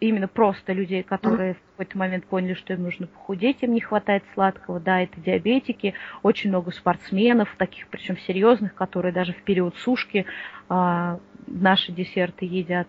[0.00, 4.24] именно просто людей, которые в какой-то момент поняли, что им нужно похудеть, им не хватает
[4.34, 10.26] сладкого, да, это диабетики, очень много спортсменов, таких причем серьезных, которые даже в период сушки
[10.68, 12.88] а, наши десерты едят.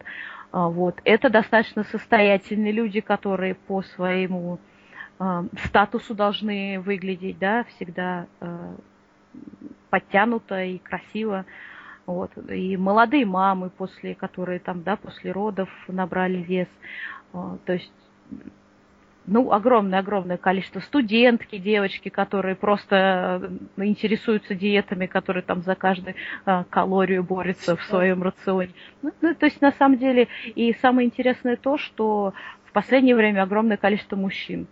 [0.51, 0.99] А, вот.
[1.03, 4.59] Это достаточно состоятельные люди, которые по своему
[5.19, 8.75] а, статусу должны выглядеть, да, всегда а,
[9.89, 11.45] подтянуто и красиво.
[12.05, 12.31] Вот.
[12.49, 16.67] И молодые мамы, после, которые там, да, после родов набрали вес.
[17.33, 17.91] А, то есть
[19.25, 23.41] ну, огромное-огромное количество студентки, девочки, которые просто
[23.77, 28.71] э, интересуются диетами, которые там за каждую а, калорию борются в своем рационе.
[29.01, 32.33] Ну, ну, то есть, на самом деле, и самое интересное то, что
[32.65, 34.67] в последнее время огромное количество мужчин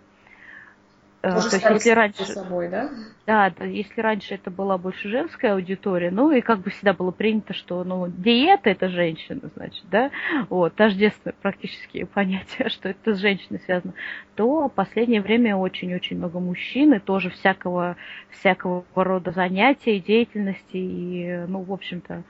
[1.24, 2.90] Э, Тоже то есть, если раньше, собой, да?
[3.28, 7.12] Да, да, если раньше это была больше женская аудитория, ну и как бы всегда было
[7.12, 10.10] принято, что ну диета это женщина, значит, да,
[10.50, 13.94] вот, тождественное практически понятие, что это с женщиной связано,
[14.36, 17.96] то в последнее время очень-очень много мужчин и тоже всякого,
[18.30, 22.24] всякого рода занятий, деятельности и, ну, в общем-то,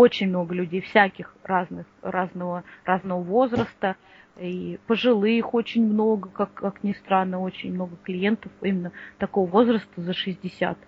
[0.00, 3.96] очень много людей всяких разных, разного, разного возраста,
[4.38, 10.14] и пожилых очень много, как, как ни странно, очень много клиентов именно такого возраста за
[10.14, 10.78] 60,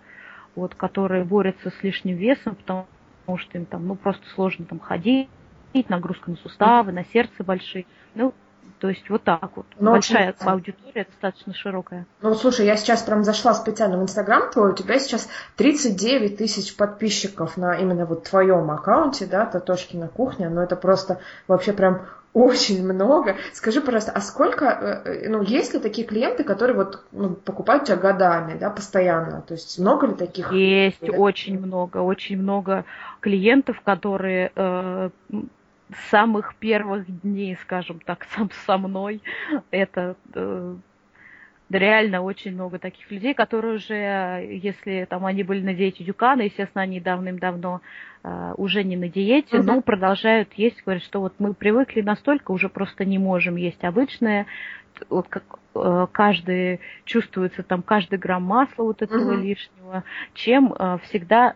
[0.57, 2.87] вот, которые борются с лишним весом, потому
[3.37, 5.29] что им там, ну, просто сложно там ходить,
[5.89, 7.85] нагрузка на суставы, на сердце большие.
[8.15, 8.33] Ну,
[8.83, 9.67] то есть вот так вот.
[9.79, 10.51] Ну, Большая очень...
[10.51, 12.05] аудитория, достаточно широкая.
[12.21, 16.75] Ну, слушай, я сейчас прям зашла специально в Инстаграм твой, у тебя сейчас 39 тысяч
[16.77, 22.83] подписчиков на именно вот твоем аккаунте, да, Татошкина кухня, но это просто вообще прям очень
[22.85, 23.37] много.
[23.53, 27.85] Скажи, пожалуйста, а сколько, э, э, ну, есть ли такие клиенты, которые вот ну, покупают
[27.85, 29.43] тебя годами, да, постоянно?
[29.43, 30.51] То есть много ли таких?
[30.53, 31.13] Есть да?
[31.13, 32.85] очень много, очень много
[33.21, 35.11] клиентов, которые э,
[36.11, 39.23] самых первых дней, скажем так, сам со мной,
[39.71, 40.77] это э,
[41.71, 43.95] реально очень много таких людей, которые уже,
[44.63, 47.81] если там они были на диете Дюкана, естественно, они давным-давно
[48.23, 49.63] э, уже не на диете, uh-huh.
[49.63, 54.47] но продолжают есть, говорят, что вот мы привыкли настолько, уже просто не можем есть обычное,
[55.09, 59.43] вот как э, каждый чувствуется там каждый грамм масла вот этого uh-huh.
[59.43, 61.55] лишнего, чем э, всегда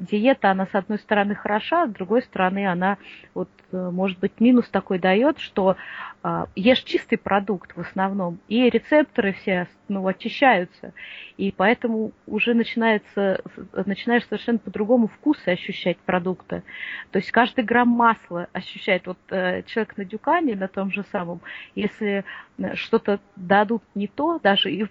[0.00, 2.96] диета, она с одной стороны хороша, с другой стороны она
[3.34, 5.76] вот Э, может быть, минус такой дает, что
[6.22, 10.92] э, ешь чистый продукт в основном, и рецепторы все ну, очищаются,
[11.36, 13.40] и поэтому уже начинается,
[13.72, 16.62] начинаешь совершенно по-другому вкусы ощущать продукта.
[17.10, 19.06] То есть каждый грамм масла ощущает.
[19.06, 21.40] Вот э, человек на дюкане, на том же самом,
[21.74, 22.24] если
[22.58, 24.86] э, что-то дадут не то, даже и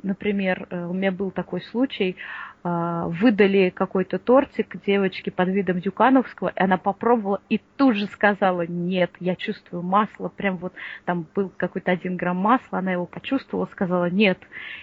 [0.00, 2.14] например, у меня был такой случай,
[2.47, 8.66] а, выдали какой-то тортик девочке под видом Дюкановского, и она попробовала и тут же сказала,
[8.66, 10.72] нет, я чувствую масло, прям вот
[11.04, 14.38] там был какой-то один грамм масла, она его почувствовала, сказала, нет,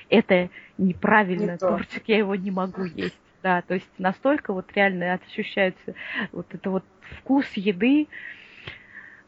[0.10, 3.20] это неправильно, не тортик, я его не могу есть.
[3.44, 5.94] Да, то есть настолько вот реально ощущается
[6.32, 6.84] вот это вот
[7.20, 8.08] вкус еды,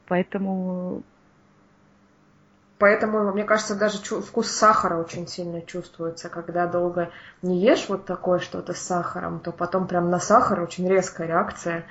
[0.08, 1.04] поэтому
[2.80, 6.30] Поэтому, мне кажется, даже вкус сахара очень сильно чувствуется.
[6.30, 7.10] Когда долго
[7.42, 11.86] не ешь вот такое что-то с сахаром, то потом прям на сахар очень резкая реакция.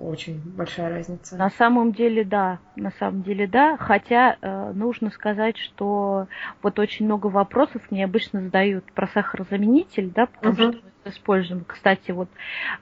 [0.00, 1.36] Очень большая разница.
[1.36, 2.58] На самом деле, да.
[2.76, 3.76] На самом деле, да.
[3.76, 6.28] Хотя э, нужно сказать, что
[6.62, 10.72] вот очень много вопросов мне обычно задают про сахарозаменитель, да, потому uh-huh.
[10.72, 11.64] что мы используем.
[11.64, 12.28] Кстати, вот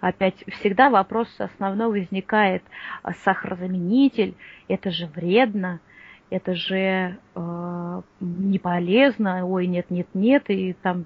[0.01, 2.63] опять всегда вопрос основной возникает.
[3.03, 4.37] А сахарозаменитель,
[4.69, 5.81] это же вредно
[6.31, 11.05] это же э, не полезно, ой, нет, нет, нет, и там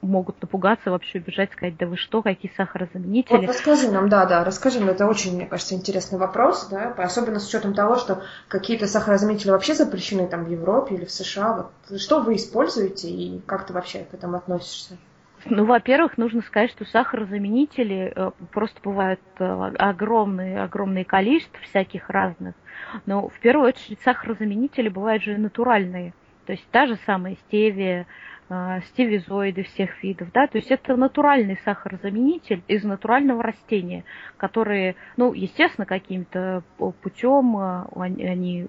[0.00, 3.36] могут напугаться, вообще убежать, сказать, да вы что, какие сахарозаменители.
[3.36, 7.40] Вот расскажи нам, да, да, расскажи нам, это очень, мне кажется, интересный вопрос, да, особенно
[7.40, 11.70] с учетом того, что какие-то сахарозаменители вообще запрещены там в Европе или в США.
[11.88, 14.96] Вот что вы используете и как ты вообще к этому относишься?
[15.46, 19.44] Ну, во-первых, нужно сказать, что сахарозаменители э, просто бывают э,
[19.78, 22.54] огромные, огромное количество всяких разных.
[23.06, 26.14] Но в первую очередь сахарозаменители бывают же натуральные.
[26.46, 28.06] То есть та же самая стевия,
[28.48, 34.04] э, стевизоиды всех видов, да, то есть это натуральный сахарозаменитель из натурального растения,
[34.36, 36.62] которые, ну, естественно, каким-то
[37.02, 37.56] путем
[37.94, 38.66] они, они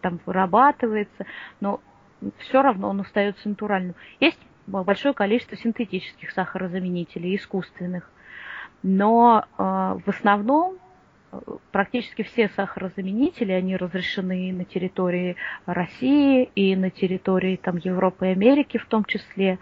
[0.00, 1.26] там вырабатываются,
[1.60, 1.80] но
[2.38, 3.94] все равно он остается натуральным.
[4.20, 8.10] Есть большое количество синтетических сахарозаменителей, искусственных.
[8.82, 10.76] Но э, в основном
[11.72, 15.36] практически все сахарозаменители, они разрешены на территории
[15.66, 19.58] России и на территории там, Европы и Америки в том числе.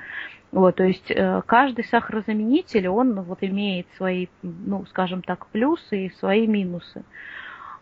[0.53, 6.15] Вот, то есть э, каждый сахарозаменитель, он вот имеет свои, ну, скажем так, плюсы и
[6.15, 7.05] свои минусы.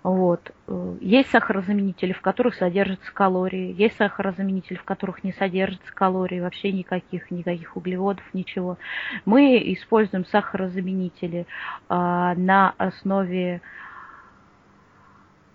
[0.05, 0.53] Вот.
[1.01, 7.31] Есть сахарозаменители, в которых содержатся калории, есть сахарозаменители, в которых не содержатся калорий, вообще никаких,
[7.31, 8.79] никаких углеводов, ничего.
[9.25, 11.47] Мы используем сахарозаменители
[11.89, 13.63] а, на основе,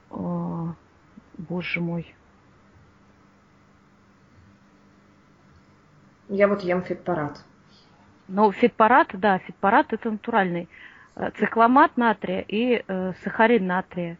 [0.10, 0.74] а,
[1.38, 2.14] боже мой,
[6.30, 7.44] Я вот ем фитпарат.
[8.28, 10.70] Ну, фитпарат, да, фитпарат это натуральный.
[11.16, 14.18] Э, цикламат натрия и э, сахарин натрия.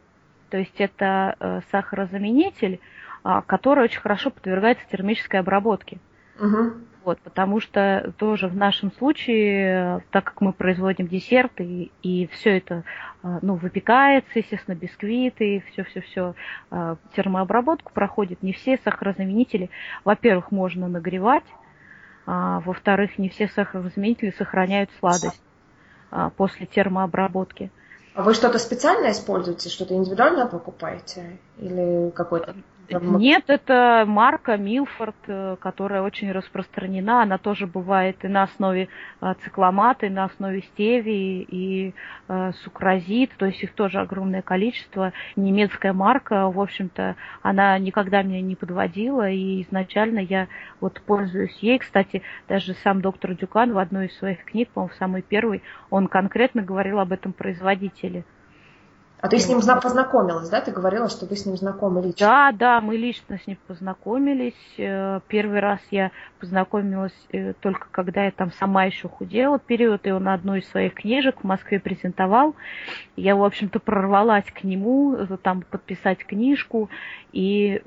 [0.50, 2.80] То есть это э, сахарозаменитель,
[3.24, 5.98] э, который очень хорошо подвергается термической обработке.
[6.38, 6.72] Угу.
[7.04, 12.58] Вот, потому что тоже в нашем случае, так как мы производим десерты, и, и все
[12.58, 12.84] это
[13.22, 16.34] э, ну, выпекается, естественно, бисквиты, все-все-все,
[16.70, 19.70] э, термообработку проходит, не все сахарозаменители,
[20.04, 21.44] во-первых, можно нагревать,
[22.26, 25.42] а, во-вторых, не все сахарозаменители сохраняют сладость
[26.10, 27.70] а, после термообработки.
[28.14, 31.38] А вы что-то специально используете, что-то индивидуально покупаете?
[31.58, 32.56] Или какой-то
[32.98, 37.22] нет, это марка Милфорд, э, которая очень распространена.
[37.22, 38.88] Она тоже бывает и на основе
[39.20, 41.94] э, цикломата, и на основе стевии, и
[42.28, 43.30] э, сукразит.
[43.36, 45.12] То есть их тоже огромное количество.
[45.36, 49.30] Немецкая марка, в общем-то, она никогда меня не подводила.
[49.30, 50.48] И изначально я
[50.80, 51.78] вот пользуюсь ей.
[51.78, 56.08] Кстати, даже сам доктор Дюкан в одной из своих книг, по-моему, в самой первой, он
[56.08, 58.24] конкретно говорил об этом производителе.
[59.22, 60.62] А ты с ним познакомилась, да?
[60.62, 62.26] Ты говорила, что вы с ним знакомы лично.
[62.26, 64.54] Да, да, мы лично с ним познакомились.
[64.78, 70.10] Э, первый раз я познакомилась э, только когда я там сама еще худела период, и
[70.10, 72.54] он одну из своих книжек в Москве презентовал.
[73.16, 76.88] Я, в общем-то, прорвалась к нему, э, там подписать книжку,
[77.32, 77.82] и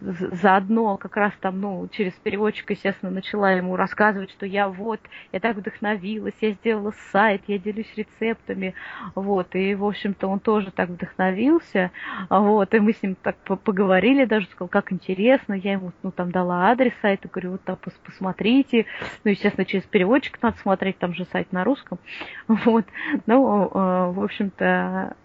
[0.00, 5.00] заодно как раз там, ну, через переводчика, естественно, начала ему рассказывать, что я вот,
[5.32, 8.74] я так вдохновилась, я сделала сайт, я делюсь рецептами,
[9.14, 11.90] вот, и, в общем-то, он тоже так вдохновился,
[12.28, 16.30] вот, и мы с ним так поговорили даже, сказал, как интересно, я ему, ну, там
[16.30, 18.86] дала адрес сайта, говорю, вот там посмотрите,
[19.24, 21.98] ну, естественно, через переводчик надо смотреть, там же сайт на русском,
[22.48, 22.84] вот,
[23.26, 25.16] ну, э, в общем-то,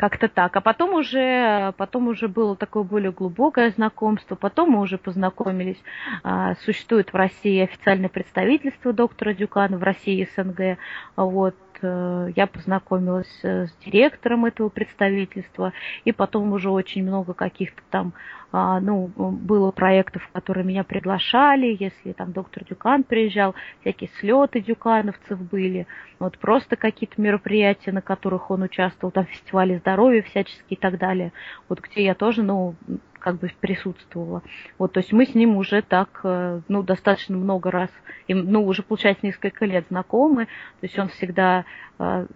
[0.00, 0.56] как-то так.
[0.56, 4.34] А потом уже, потом уже было такое более глубокое знакомство.
[4.34, 5.76] Потом мы уже познакомились.
[6.22, 10.78] А, существует в России официальное представительство доктора Дюкана в России СНГ.
[11.16, 15.72] Вот я познакомилась э, с директором этого представительства,
[16.04, 18.12] и потом уже очень много каких-то там,
[18.52, 24.60] а, ну, было проектов, в которые меня приглашали, если там доктор Дюкан приезжал, всякие слеты
[24.60, 25.86] дюкановцев были,
[26.18, 31.32] вот просто какие-то мероприятия, на которых он участвовал, там фестивали здоровья всяческие и так далее,
[31.68, 32.74] вот где я тоже, ну,
[33.20, 34.42] как бы присутствовала.
[34.78, 37.90] Вот, то есть мы с ним уже так, э, ну, достаточно много раз,
[38.26, 40.46] и, ну, уже, получается, несколько лет знакомы.
[40.80, 41.64] То есть он всегда
[41.98, 42.26] э,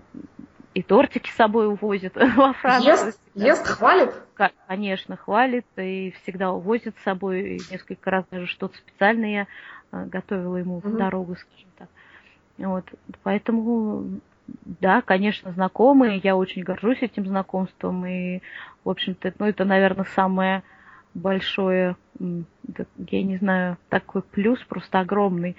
[0.75, 2.93] и тортики с собой увозит во Францию.
[2.93, 4.15] Ест, ест, хвалит?
[4.67, 7.57] Конечно, хвалит и всегда увозит с собой.
[7.57, 9.47] И несколько раз даже что-то специальное
[9.93, 11.89] я готовила ему в дорогу, скажем так.
[12.59, 12.85] Вот,
[13.23, 18.41] поэтому да, конечно, знакомые, я очень горжусь этим знакомством, и,
[18.85, 20.63] в общем-то, ну, это, наверное, самое
[21.15, 21.97] большое,
[23.11, 25.57] я не знаю, такой плюс просто огромный.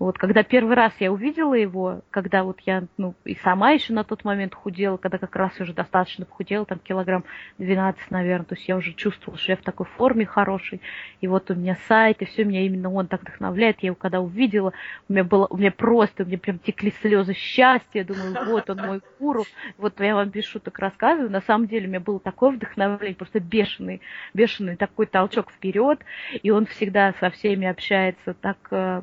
[0.00, 4.02] Вот, когда первый раз я увидела его, когда вот я, ну, и сама еще на
[4.02, 7.22] тот момент худела, когда как раз уже достаточно похудела, там килограмм
[7.58, 10.80] 12, наверное, то есть я уже чувствовала, что я в такой форме хорошей,
[11.20, 13.82] и вот у меня сайт, и все, меня именно он так вдохновляет.
[13.82, 14.72] Я его когда увидела,
[15.06, 18.70] у меня было, у меня просто, у меня прям текли слезы счастья, я думаю, вот
[18.70, 19.44] он мой гуру,
[19.76, 23.38] вот я вам без шуток рассказываю, на самом деле у меня было такое вдохновление, просто
[23.38, 24.00] бешеный,
[24.32, 26.00] бешеный такой толчок вперед,
[26.42, 29.02] и он всегда со всеми общается так э,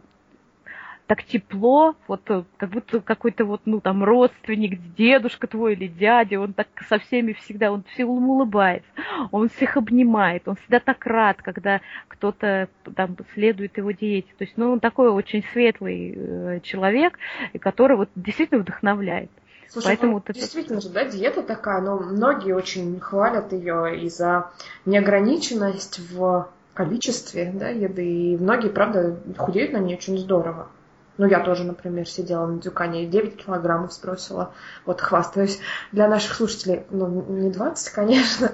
[1.07, 6.39] так тепло, вот э, как будто какой-то вот, ну, там, родственник, дедушка твой или дядя,
[6.39, 8.89] он так со всеми всегда, он всем улыбается,
[9.31, 14.27] он всех обнимает, он всегда так рад, когда кто-то там следует его диете.
[14.37, 17.17] То есть, ну, он такой очень светлый э, человек,
[17.61, 19.31] который вот действительно вдохновляет.
[19.69, 24.09] Слушай, Поэтому ну, вот действительно же, да, диета такая, но многие очень хвалят ее и
[24.09, 24.51] за
[24.85, 26.47] неограниченность в
[26.77, 30.67] количестве да, еды, и многие, правда, худеют на ней очень здорово.
[31.17, 34.53] Ну, я тоже, например, сидела на дюкане и 9 килограммов сбросила.
[34.85, 35.59] Вот хвастаюсь.
[35.91, 38.51] Для наших слушателей, ну, не 20, конечно,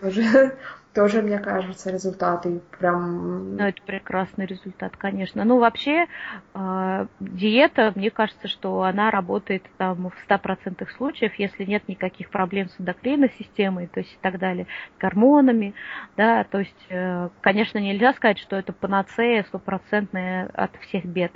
[0.00, 0.56] но уже
[0.94, 3.56] тоже, мне кажется, результаты прям...
[3.56, 5.44] Ну, это прекрасный результат, конечно.
[5.44, 6.06] Ну, вообще,
[6.54, 12.68] э, диета, мне кажется, что она работает там в 100% случаев, если нет никаких проблем
[12.68, 14.66] с эндокринной системой, то есть и так далее,
[15.00, 15.74] гормонами,
[16.16, 21.32] да, то есть, э, конечно, нельзя сказать, что это панацея стопроцентная от всех бед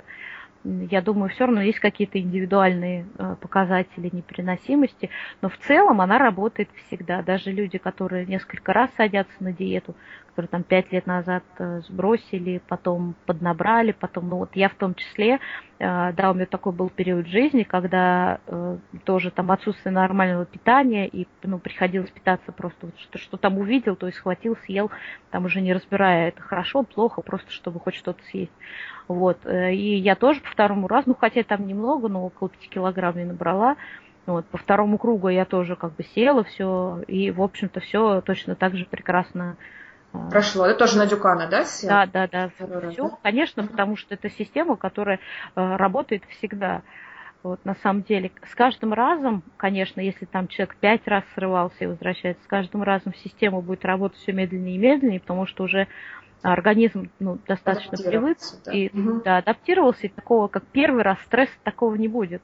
[0.63, 5.09] я думаю, все равно есть какие-то индивидуальные э, показатели непереносимости,
[5.41, 7.21] но в целом она работает всегда.
[7.21, 9.95] Даже люди, которые несколько раз садятся на диету,
[10.27, 14.95] которые там пять лет назад э, сбросили, потом поднабрали, потом, ну вот я в том
[14.95, 15.39] числе,
[15.79, 18.39] да, у меня такой был период жизни, когда
[19.05, 23.95] тоже там отсутствие нормального питания, и ну, приходилось питаться просто вот что, что там увидел,
[23.95, 24.91] то есть схватил, съел,
[25.31, 28.51] там уже не разбирая, это хорошо, плохо, просто чтобы хоть что-то съесть.
[29.07, 29.45] Вот.
[29.45, 33.17] Э, и я тоже по второму разу, ну хотя там немного, но около 5 килограмм
[33.17, 33.77] я набрала.
[34.25, 38.55] Вот, по второму кругу я тоже как бы села все, и, в общем-то, все точно
[38.55, 39.78] так же прекрасно э,
[40.29, 40.65] Прошло.
[40.65, 41.65] Это тоже на Дюкана, да?
[41.83, 42.49] Да, да, да.
[42.89, 43.17] Все, да?
[43.21, 46.81] конечно, потому что это система, которая э, работает всегда.
[47.41, 51.87] Вот, на самом деле, с каждым разом, конечно, если там человек пять раз срывался и
[51.87, 55.87] возвращается, с каждым разом система будет работать все медленнее и медленнее, потому что уже
[56.41, 58.71] организм ну, достаточно привык да.
[58.73, 59.21] и угу.
[59.23, 62.41] да, адаптировался, и такого, как первый раз стресса такого не будет.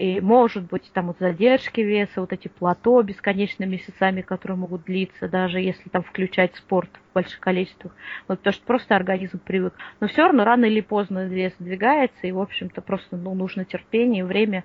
[0.00, 5.28] И может быть там вот задержки веса, вот эти плато бесконечными месяцами, которые могут длиться,
[5.28, 7.94] даже если там включать спорт в больших количествах.
[8.26, 9.74] Вот, потому что просто организм привык.
[10.00, 14.24] Но все равно рано или поздно вес двигается, и, в общем-то, просто ну, нужно терпение,
[14.24, 14.64] время.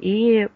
[0.00, 0.48] И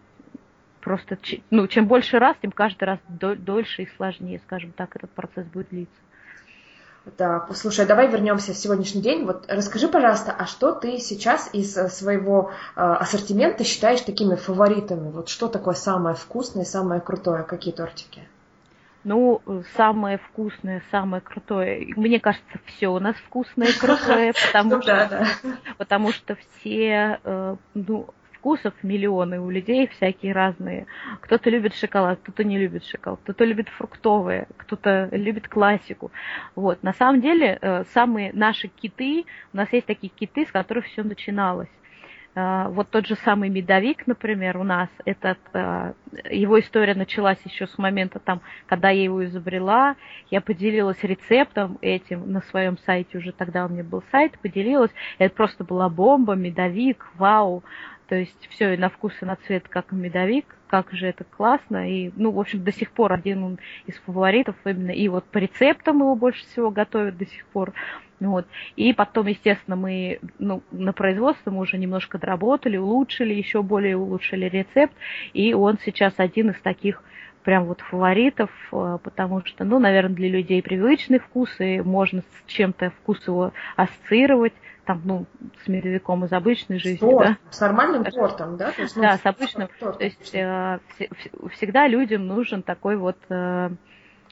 [0.81, 1.17] просто
[1.49, 5.69] ну, чем больше раз, тем каждый раз дольше и сложнее, скажем так, этот процесс будет
[5.69, 6.01] длиться.
[7.17, 9.25] Так, слушай, давай вернемся в сегодняшний день.
[9.25, 15.09] Вот расскажи, пожалуйста, а что ты сейчас из э, своего э, ассортимента считаешь такими фаворитами?
[15.11, 17.43] Вот что такое самое вкусное, самое крутое?
[17.43, 18.27] Какие тортики?
[19.05, 19.41] Ну,
[19.77, 21.93] самое вкусное, самое крутое.
[21.95, 25.27] Мне кажется, все у нас вкусное и крутое, потому что,
[25.77, 28.09] потому что все, э, ну,
[28.39, 30.87] вкусов миллионы у людей всякие разные.
[31.21, 36.11] Кто-то любит шоколад, кто-то не любит шоколад, кто-то любит фруктовые, кто-то любит классику.
[36.55, 36.81] Вот.
[36.81, 41.03] На самом деле, э, самые наши киты, у нас есть такие киты, с которых все
[41.03, 41.69] начиналось.
[42.35, 45.93] Э, вот тот же самый медовик, например, у нас, этот, э,
[46.29, 49.95] его история началась еще с момента, там, когда я его изобрела,
[50.31, 55.35] я поделилась рецептом этим на своем сайте, уже тогда у меня был сайт, поделилась, это
[55.35, 57.63] просто была бомба, медовик, вау,
[58.09, 61.87] то есть все и на вкус, и на цвет, как медовик, как же это классно.
[61.87, 64.89] И, ну, в общем, до сих пор один из фаворитов именно.
[64.89, 67.71] И вот по рецептам его больше всего готовят до сих пор.
[68.19, 68.47] Вот.
[68.75, 74.45] И потом, естественно, мы ну, на производство мы уже немножко доработали, улучшили, еще более улучшили
[74.49, 74.95] рецепт.
[75.33, 77.03] И он сейчас один из таких
[77.49, 82.45] прям вот фаворитов, э, потому что, ну, наверное, для людей привычный вкус, и можно с
[82.45, 84.53] чем-то вкус его ассоциировать
[84.85, 85.25] там, ну,
[85.63, 87.37] с медовиком из обычной жизни, Торт, да?
[87.49, 88.71] С нормальным тортом, да?
[88.71, 89.67] То есть, ну, да, с обычным.
[89.79, 90.79] Торт, то есть э,
[91.53, 93.71] всегда людям нужен такой вот, э,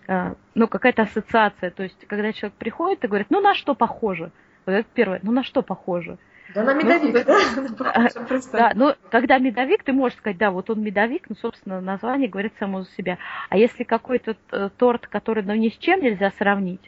[0.08, 1.72] э, ну, какая-то ассоциация.
[1.72, 4.30] То есть, когда человек приходит и говорит, ну, на что похоже?
[4.68, 6.20] Вот это первое, ну, на что похоже?
[6.58, 8.10] Да, на медовик, ну, да?
[8.52, 12.54] Да, ну, когда медовик, ты можешь сказать, да, вот он медовик, ну, собственно, название говорит
[12.58, 13.20] само за себя.
[13.50, 16.82] А если какой-то э, торт, который, ну, ни с чем нельзя сравнить,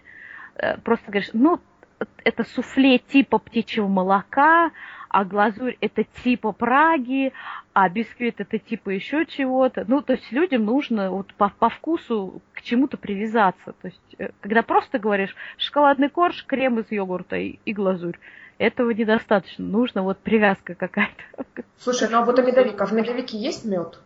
[0.56, 1.60] э, просто говоришь, ну,
[2.24, 4.72] это суфле типа птичьего молока,
[5.08, 7.32] а глазурь это типа Праги,
[7.74, 9.86] а бисквит это типа еще чего-то.
[9.88, 13.74] Ну, то есть людям нужно вот по, по вкусу к чему-то привязаться.
[13.74, 18.18] То есть, э, когда просто говоришь шоколадный корж, крем из йогурта и, и глазурь,
[18.60, 19.66] этого недостаточно.
[19.66, 21.46] Нужно вот привязка какая-то.
[21.80, 23.98] Слушай, ну а вот у медовика, в медовике есть мед?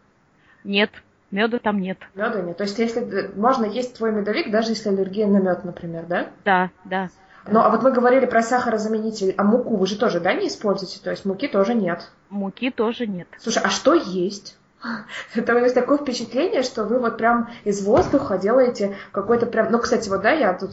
[0.63, 0.91] Нет,
[1.31, 1.97] меда там нет.
[2.15, 2.55] Меда нет.
[2.55, 6.29] То есть, если можно есть твой медовик, даже если аллергия на мед, например, да?
[6.45, 7.09] Да, да.
[7.45, 11.01] Ну, а вот мы говорили про сахарозаменитель, а муку вы же тоже, да, не используете?
[11.03, 12.09] То есть муки тоже нет?
[12.29, 13.27] Муки тоже нет.
[13.37, 14.57] Слушай, а что есть?
[15.33, 19.71] Это у меня такое впечатление, что вы вот прям из воздуха делаете какой-то прям...
[19.71, 20.71] Ну, кстати, вот, да, я тут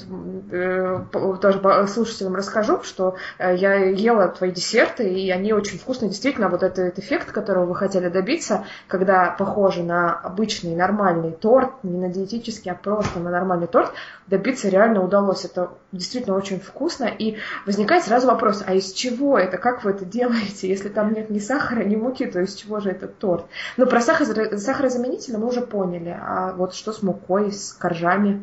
[0.50, 1.00] э,
[1.40, 6.10] тоже слушателям расскажу, что э, я ела твои десерты, и они очень вкусные.
[6.10, 11.98] Действительно, вот этот эффект, которого вы хотели добиться, когда похоже на обычный нормальный торт, не
[11.98, 13.92] на диетический, а просто на нормальный торт,
[14.26, 15.44] добиться реально удалось.
[15.44, 17.04] Это действительно очень вкусно.
[17.04, 17.36] И
[17.66, 19.56] возникает сразу вопрос, а из чего это?
[19.58, 20.68] Как вы это делаете?
[20.68, 23.46] Если там нет ни сахара, ни муки, то из чего же этот торт?
[23.76, 26.16] Ну, про сахар, сахарозаменитель мы уже поняли.
[26.20, 28.42] А вот что с мукой, с коржами?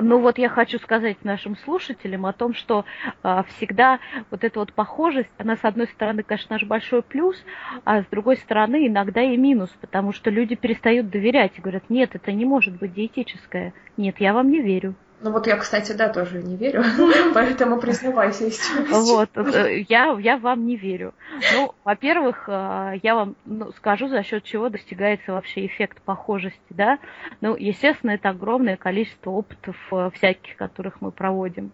[0.00, 2.84] Ну вот я хочу сказать нашим слушателям о том, что
[3.22, 3.98] э, всегда
[4.30, 7.36] вот эта вот похожесть, она с одной стороны, конечно, наш большой плюс,
[7.84, 12.10] а с другой стороны иногда и минус, потому что люди перестают доверять и говорят, нет,
[12.14, 14.94] это не может быть диетическое, нет, я вам не верю.
[15.20, 16.84] Ну вот я, кстати, да, тоже не верю,
[17.34, 21.12] поэтому признавайся, если Вот, э, я, я вам не верю.
[21.54, 26.98] Ну, во-первых, э, я вам ну, скажу, за счет чего достигается вообще эффект похожести, да.
[27.40, 31.72] Ну, естественно, это огромное количество опытов э, всяких, которых мы проводим.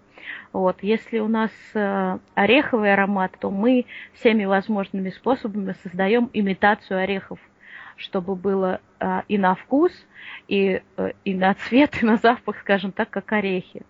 [0.55, 0.79] Вот.
[0.81, 1.51] Если у нас
[2.35, 3.85] ореховый аромат, то мы
[4.15, 7.39] всеми возможными способами создаем имитацию орехов
[7.97, 9.93] чтобы было а, и на вкус,
[10.49, 13.83] и, э, и на цвет, и на запах, скажем так, как орехи.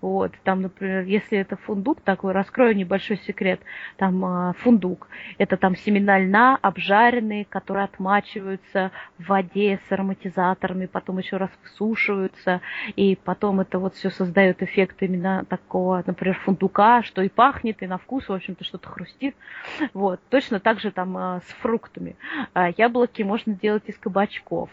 [0.00, 3.60] Вот, там, например, если это фундук такой, раскрою небольшой секрет,
[3.96, 11.18] там э, фундук, это там семена льна обжаренные, которые отмачиваются в воде с ароматизаторами, потом
[11.18, 12.60] еще раз высушиваются,
[12.96, 17.86] и потом это вот все создает эффект именно такого, например, фундука, что и пахнет, и
[17.86, 19.34] на вкус, в общем-то, что-то хрустит.
[19.94, 22.16] Вот, точно так же там э, с фруктами.
[22.54, 24.70] Э, яблоки можно делать из кабачков,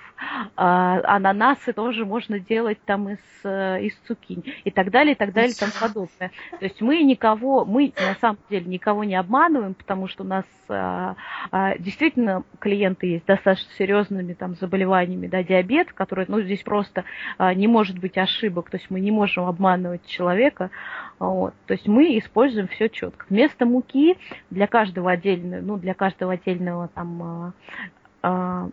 [0.56, 5.60] ананасы тоже можно делать там из, э, из цукинь и так далее, так далее и
[5.60, 6.32] тому подобное.
[6.60, 10.46] То есть мы никого, мы на самом деле никого не обманываем, потому что у нас
[10.68, 11.16] а,
[11.52, 17.06] а, действительно клиенты есть достаточно серьезными там заболеваниями, да, диабет, который, ну, здесь просто
[17.38, 20.72] а, не может быть ошибок, то есть мы не можем обманывать человека,
[21.20, 21.54] вот.
[21.66, 23.26] То есть мы используем все четко.
[23.30, 24.18] Вместо муки
[24.50, 27.54] для каждого отдельного, ну, для каждого отдельного там а,
[28.22, 28.70] а,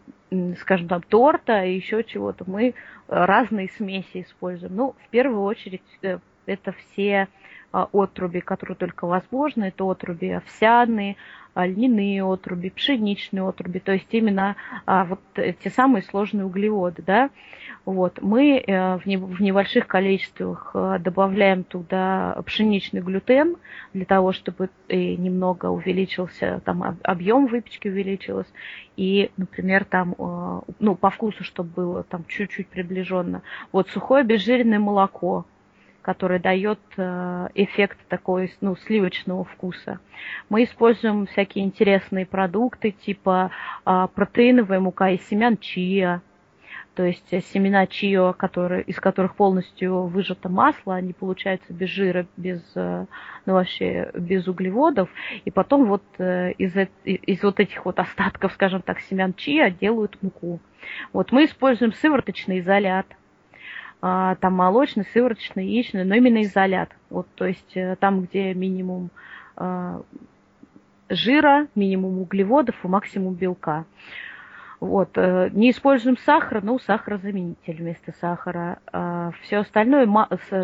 [0.59, 2.75] скажем там, торта и еще чего-то, мы
[3.09, 4.75] разные смеси используем.
[4.75, 7.29] Ну, в первую очередь, э, это все
[7.73, 9.65] а, отруби, которые только возможны.
[9.65, 11.17] Это отруби овсяные,
[11.65, 17.31] льняные отруби, пшеничные отруби, то есть именно а, вот те самые сложные углеводы, да.
[17.85, 18.21] Вот.
[18.21, 23.57] Мы э, в небольших количествах э, добавляем туда пшеничный глютен
[23.95, 28.51] для того, чтобы немного увеличился, там объем выпечки увеличился,
[28.97, 30.15] и, например, там,
[30.81, 33.43] ну, по вкусу, чтобы было там чуть-чуть приближенно.
[33.73, 35.45] Вот сухое обезжиренное молоко,
[36.07, 39.99] который дает э, эффект такой ну, сливочного вкуса.
[40.49, 43.51] Мы используем всякие интересные продукты, типа
[43.85, 46.21] а, протеиновая мука из семян чиа,
[46.95, 52.63] то есть семена чио, которые, из которых полностью выжато масло, они получаются без жира, без,
[52.77, 53.07] э,
[53.45, 55.09] ну, вообще без углеводов,
[55.45, 56.73] и потом вот э, из,
[57.05, 60.61] из вот этих вот остатков, скажем так, семян чиа делают муку.
[61.13, 63.07] Вот мы используем сывороточный изолят,
[64.41, 66.91] там молочный, сывороточный, яичный, но именно изолят.
[67.11, 69.11] Вот, то есть э, там, где минимум
[69.57, 70.03] а,
[71.09, 73.85] жира, минимум углеводов и максимум белка.
[74.79, 75.17] Вот.
[75.17, 78.79] Э, не используем сахар, но сахарозаменитель вместо сахара.
[78.93, 80.07] А, Все остальное,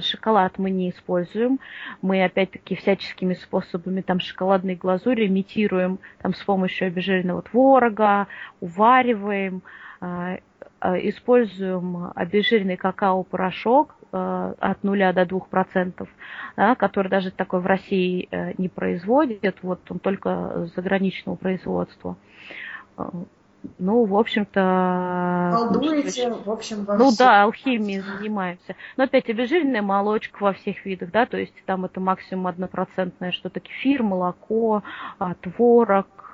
[0.01, 1.61] шоколад мы не используем.
[2.03, 8.27] Мы, опять-таки, всяческими способами там шоколадной глазури имитируем там, с помощью обезжиренного творога,
[8.61, 9.63] увариваем,
[11.09, 16.09] используем обезжиренный какао-порошок э, от 0 до 2%,
[16.57, 22.17] да, который даже такой в России э, не производит, вот он только заграничного производства.
[23.79, 25.51] Ну, в общем-то...
[25.55, 27.19] Колдуете, в общем, во Ну все.
[27.19, 28.75] да, алхимией занимаемся.
[28.97, 33.61] Но опять обезжиренная молочка во всех видах, да, то есть там это максимум однопроцентное что-то
[33.61, 34.83] кефир, молоко,
[35.43, 36.32] творог, Э,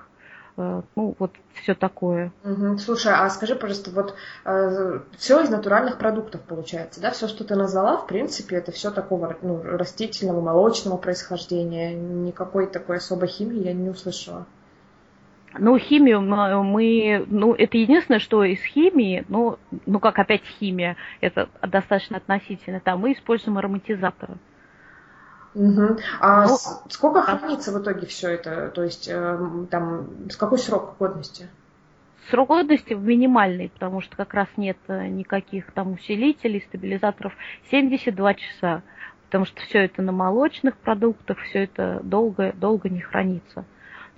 [0.59, 2.33] ну, вот все такое.
[2.45, 2.79] Угу.
[2.79, 7.11] Слушай, а скажи, пожалуйста, вот э, все из натуральных продуктов получается, да?
[7.11, 11.95] Все, что ты назвала, в принципе, это все такого ну, растительного, молочного происхождения.
[11.95, 14.47] Никакой такой особой химии я не услышала.
[15.59, 21.49] Ну, химию мы, ну, это единственное, что из химии, ну, ну, как опять химия, это
[21.63, 24.35] достаточно относительно, там мы используем ароматизаторы.
[24.35, 24.39] Угу.
[26.21, 26.57] А ну,
[26.89, 28.69] сколько хранится в итоге все это?
[28.69, 31.49] То есть э, там с какой срок годности?
[32.31, 37.33] Срок годности минимальный, потому что как раз нет э, никаких там усилителей, стабилизаторов.
[37.71, 38.83] 72 часа,
[39.27, 43.65] потому что все это на молочных продуктах, все это долго, долго не хранится.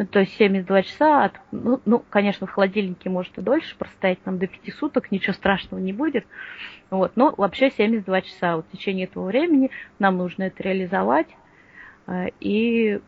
[0.01, 4.19] Ну, то есть 72 часа, от, ну, ну, конечно, в холодильнике может и дольше простоять,
[4.23, 6.25] там до 5 суток, ничего страшного не будет.
[6.89, 8.57] Вот, но вообще 72 часа.
[8.57, 11.27] Вот в течение этого времени нам нужно это реализовать.
[12.07, 13.01] Э, и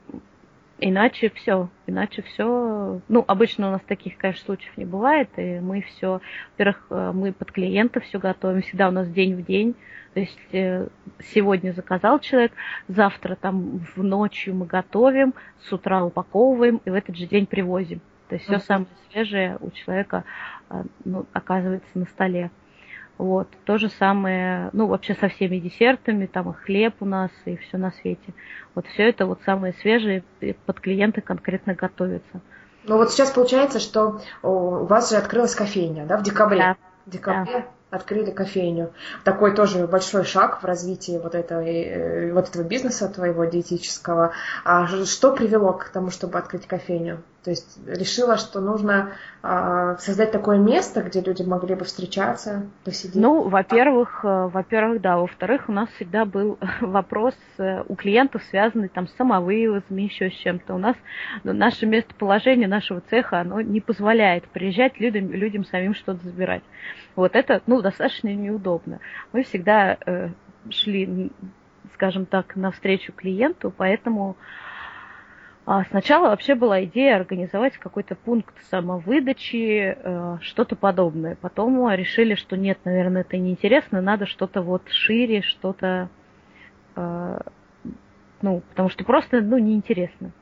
[0.88, 5.82] иначе все, иначе все, ну, обычно у нас таких, конечно, случаев не бывает, и мы
[5.82, 6.20] все,
[6.52, 9.74] во-первых, э, мы под клиента все готовим, всегда у нас день в день,
[10.14, 10.88] то есть э,
[11.32, 12.52] сегодня заказал человек,
[12.88, 18.00] завтра там в ночью мы готовим, с утра упаковываем и в этот же день привозим.
[18.28, 20.24] То есть все самое свежее у человека
[20.70, 22.50] э, ну, оказывается на столе.
[23.18, 23.48] Вот.
[23.64, 27.78] То же самое, ну, вообще со всеми десертами, там и хлеб у нас, и все
[27.78, 28.34] на свете.
[28.74, 30.24] Вот все это вот самое свежее
[30.66, 32.40] под клиента конкретно готовится.
[32.84, 36.58] Ну вот сейчас получается, что у вас же открылась кофейня, да, в декабре.
[36.58, 36.76] Да.
[37.06, 37.52] В декабре.
[37.52, 38.90] Да открыли кофейню.
[39.22, 44.32] Такой тоже большой шаг в развитии вот, этой, э, вот этого бизнеса твоего диетического.
[44.64, 47.22] А что привело к тому, чтобы открыть кофейню?
[47.44, 53.20] То есть решила, что нужно а, создать такое место, где люди могли бы встречаться, посидеть.
[53.20, 55.18] Ну, во-первых, э, во-первых, да.
[55.18, 60.34] Во-вторых, у нас всегда был вопрос э, у клиентов, связанный там с самовывозами, еще с
[60.34, 60.74] чем-то.
[60.74, 60.94] У нас
[61.42, 66.62] ну, наше местоположение нашего цеха, оно не позволяет приезжать людям, людям самим что-то забирать.
[67.16, 69.00] Вот это, ну, достаточно неудобно.
[69.32, 70.30] Мы всегда э,
[70.70, 71.30] шли,
[71.94, 74.36] скажем так, навстречу клиенту, поэтому
[75.64, 81.36] а сначала вообще была идея организовать какой-то пункт самовыдачи, э, что-то подобное.
[81.36, 86.08] Потом решили, что нет, наверное, это неинтересно, надо что-то вот шире, что-то,
[86.96, 87.38] э,
[88.40, 90.32] ну, потому что просто, ну, неинтересно.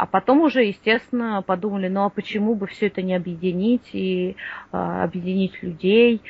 [0.00, 4.34] А потом уже, естественно, подумали, ну а почему бы все это не объединить и
[4.72, 6.22] э, объединить людей,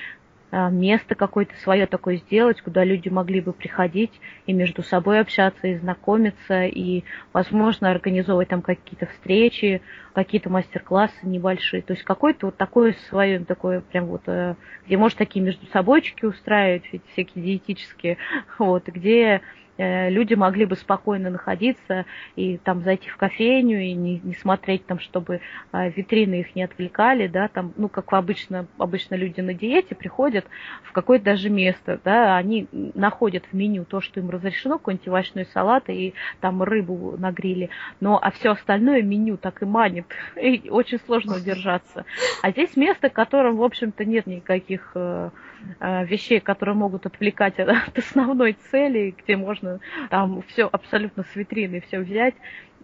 [0.51, 4.11] а, место какое-то свое такое сделать, куда люди могли бы приходить
[4.47, 9.83] и между собой общаться, и знакомиться, и, возможно, организовывать там какие-то встречи,
[10.15, 11.83] какие-то мастер-классы небольшие.
[11.83, 16.25] То есть какое-то вот такое свое, такое прям вот, э, где может такие между собойчики
[16.25, 18.17] устраивать, всякие диетические,
[18.59, 22.05] вот, где Э, люди могли бы спокойно находиться
[22.37, 25.41] и там зайти в кофейню и не, не смотреть там, чтобы
[25.73, 30.47] а, витрины их не отвлекали, да, там, ну, как обычно, обычно люди на диете приходят
[30.83, 35.47] в какое-то даже место, да, они находят в меню то, что им разрешено, какой-нибудь овощной
[35.47, 37.71] салат и там рыбу на гриле,
[38.01, 40.07] но а все остальное меню так и манит,
[40.37, 42.05] и очень сложно удержаться.
[42.43, 45.31] А здесь место, в котором, в общем-то, нет никаких э, Э,
[45.81, 49.81] вещей, которые могут отвлекать от, основной цели, где можно
[50.11, 52.35] там все абсолютно с витрины все взять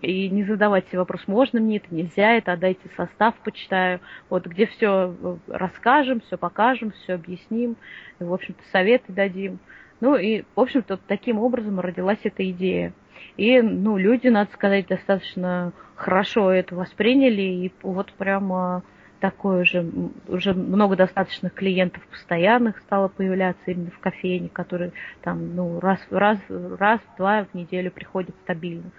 [0.03, 4.47] и не задавать себе вопрос, можно мне это, нельзя это, а дайте состав почитаю, вот
[4.47, 7.77] где все э, расскажем, все покажем, все объясним,
[8.21, 9.59] и, в общем-то, советы дадим.
[10.01, 12.93] Ну и, в общем-то, таким образом родилась эта идея.
[13.39, 18.83] И, ну, люди, надо сказать, достаточно хорошо это восприняли, и вот прямо
[19.21, 19.91] такое же,
[20.29, 24.93] уже много достаточных клиентов постоянных стало появляться именно в кофейне, которые
[25.23, 28.91] там, ну, раз, раз, раз, два в неделю приходят стабильно.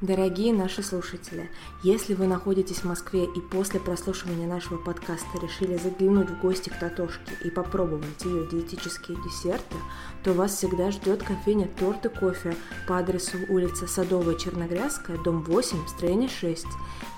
[0.00, 1.50] Дорогие наши слушатели,
[1.82, 6.78] если вы находитесь в Москве и после прослушивания нашего подкаста решили заглянуть в гости к
[6.78, 9.76] Татошке и попробовать ее диетические десерты,
[10.24, 12.56] то вас всегда ждет кофейня торт и кофе
[12.88, 16.66] по адресу улица Садовая Черногрязская, дом 8, строение 6.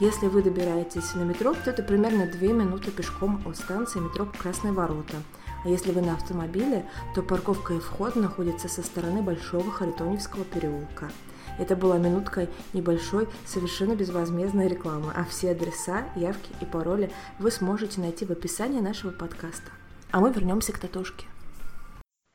[0.00, 4.72] Если вы добираетесь на метро, то это примерно 2 минуты пешком от станции метро Красные
[4.72, 5.22] ворота.
[5.64, 11.12] А если вы на автомобиле, то парковка и вход находятся со стороны Большого Харитоневского переулка.
[11.58, 18.00] Это была минутка небольшой, совершенно безвозмездной рекламы, а все адреса, явки и пароли вы сможете
[18.00, 19.70] найти в описании нашего подкаста.
[20.10, 21.26] А мы вернемся к Татушке.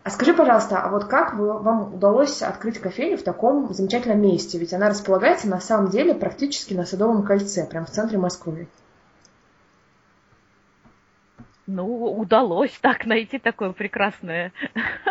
[0.03, 4.57] А скажи, пожалуйста, а вот как вам удалось открыть кофейню в таком замечательном месте?
[4.57, 8.69] Ведь она располагается на самом деле практически на Садовом кольце, прямо в центре Москвы.
[11.67, 14.53] Ну, удалось так найти такое прекрасное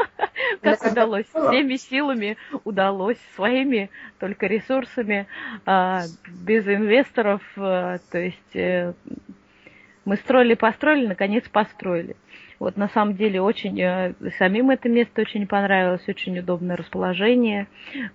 [0.62, 1.26] как удалось?
[1.26, 5.26] Всеми силами удалось, своими только ресурсами,
[5.64, 7.42] а, без инвесторов.
[7.56, 8.92] А, то есть э,
[10.04, 12.16] мы строили, построили, наконец построили.
[12.58, 17.66] Вот на самом деле очень э, самим это место очень понравилось, очень удобное расположение.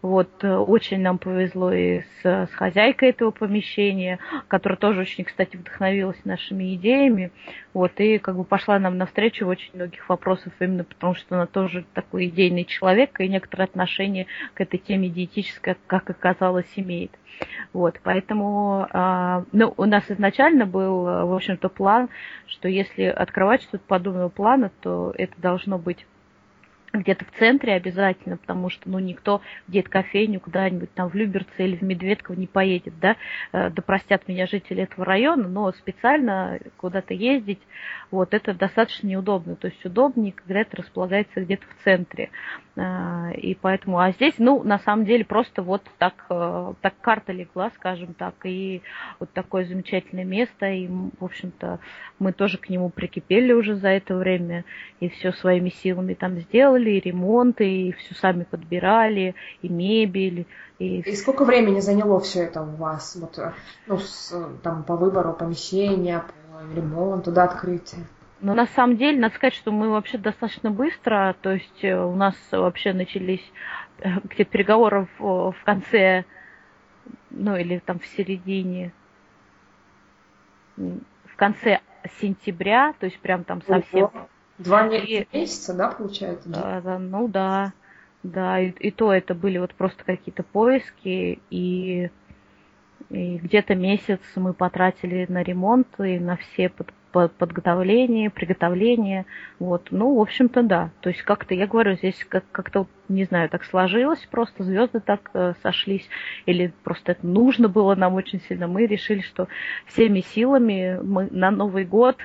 [0.01, 5.57] Вот э, очень нам повезло и с, с хозяйкой этого помещения, которая тоже очень, кстати,
[5.57, 7.31] вдохновилась нашими идеями.
[7.73, 11.45] Вот и как бы пошла нам навстречу в очень многих вопросах, именно потому что она
[11.45, 17.11] тоже такой идейный человек и некоторое отношение к этой теме диетической, как оказалось, имеет.
[17.73, 22.09] Вот, поэтому, а, ну, у нас изначально был, в общем-то, план,
[22.47, 26.05] что если открывать что-то подобного плана, то это должно быть
[26.93, 31.75] где-то в центре обязательно, потому что, ну, никто в дед-кофейню куда-нибудь там в Люберце или
[31.75, 33.15] в Медведково не поедет, да,
[33.53, 37.61] э, да простят меня жители этого района, но специально куда-то ездить,
[38.09, 43.57] вот, это достаточно неудобно, то есть удобнее, когда это располагается где-то в центре, э, и
[43.61, 48.13] поэтому, а здесь, ну, на самом деле, просто вот так, э, так карта легла, скажем
[48.13, 48.81] так, и
[49.19, 51.79] вот такое замечательное место, и, в общем-то,
[52.19, 54.63] мы тоже к нему прикипели уже за это время,
[54.99, 60.45] и все своими силами там сделали, делали, и ремонт, и все сами подбирали, и мебель.
[60.79, 63.17] И, и сколько времени заняло все это у вас?
[63.19, 63.39] Вот,
[63.87, 68.05] ну, с, там, по выбору помещения, по ремонту, до открытия?
[68.41, 72.15] Ну, на самом деле, надо сказать, что мы вообще достаточно быстро, то есть э, у
[72.15, 73.43] нас вообще начались
[73.99, 76.25] э, где переговоры в, в конце,
[77.29, 78.93] ну, или там в середине,
[80.75, 81.81] в конце
[82.19, 84.09] сентября, то есть прям там совсем...
[84.57, 86.49] Два и, месяца, да, получается?
[86.49, 87.73] Да, да, ну да.
[88.23, 92.11] Да, и, и то это были вот просто какие-то поиски, и,
[93.09, 99.25] и где-то месяц мы потратили на ремонт и на все под, подготовление, приготовление.
[99.59, 99.87] Вот.
[99.91, 100.89] Ну, в общем-то, да.
[101.01, 105.29] То есть как-то, я говорю, здесь как- как-то, не знаю, так сложилось, просто звезды так
[105.33, 106.07] э, сошлись,
[106.45, 108.67] или просто это нужно было нам очень сильно.
[108.67, 109.47] Мы решили, что
[109.85, 112.17] всеми силами мы на Новый год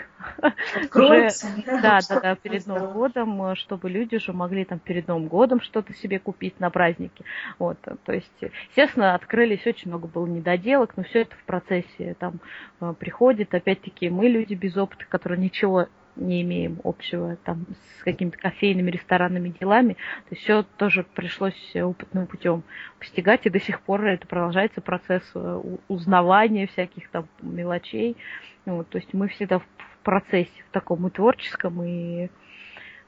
[0.95, 1.29] уже,
[1.67, 5.61] да, да, да, перед Новым годом, э, чтобы люди уже могли там перед Новым годом
[5.61, 7.25] что-то себе купить на праздники.
[7.59, 8.33] Вот, то есть,
[8.71, 12.41] естественно, открылись очень много было недоделок, но все это в процессе там
[12.81, 13.55] э, приходит.
[13.55, 17.67] Опять-таки, мы люди без опыта, которые ничего не имеем общего там
[17.99, 19.95] с какими-то кофейными, ресторанными делами.
[20.29, 22.63] То есть все тоже пришлось опытным путем
[22.99, 28.17] постигать, и до сих пор это продолжается процесс э, узнавания всяких там мелочей.
[28.65, 29.67] Вот, то есть мы всегда в
[30.03, 32.31] процессе в таком и творческом, и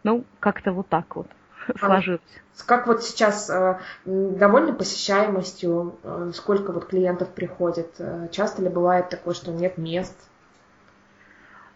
[0.04, 1.28] ну, как-то вот так вот
[1.68, 2.20] а сложилось.
[2.66, 8.00] Как вот сейчас э, довольны посещаемостью, э, сколько вот клиентов приходит?
[8.30, 10.28] Часто ли бывает такое, что нет мест?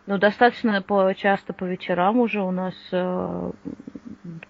[0.06, 3.50] Ну, достаточно по, часто по вечерам уже у нас э,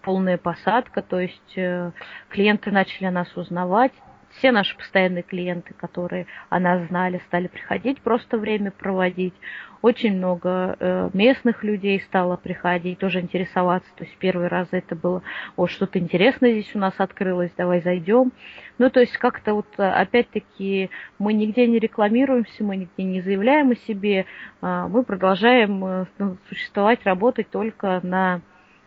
[0.01, 1.93] полная посадка, то есть э,
[2.31, 3.93] клиенты начали нас узнавать.
[4.39, 9.35] Все наши постоянные клиенты, которые о нас знали, стали приходить, просто время проводить.
[9.83, 13.91] Очень много э, местных людей стало приходить, тоже интересоваться.
[13.97, 15.23] То есть первый раз это было,
[15.57, 18.33] о, что-то интересное здесь у нас открылось, давай зайдем.
[18.79, 23.73] Ну, то есть как-то вот э, опять-таки мы нигде не рекламируемся, мы нигде не заявляем
[23.73, 24.27] о себе,
[24.61, 26.07] а мы продолжаем э,
[26.49, 28.41] существовать, работать только на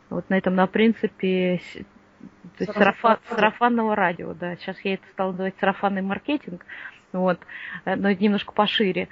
[0.09, 1.59] вот на этом, на принципе
[2.57, 4.55] то есть сарафан, сарафанного радио, да.
[4.55, 6.65] Сейчас я это стала называть сарафанный маркетинг,
[7.11, 7.39] вот,
[7.85, 9.07] но немножко пошире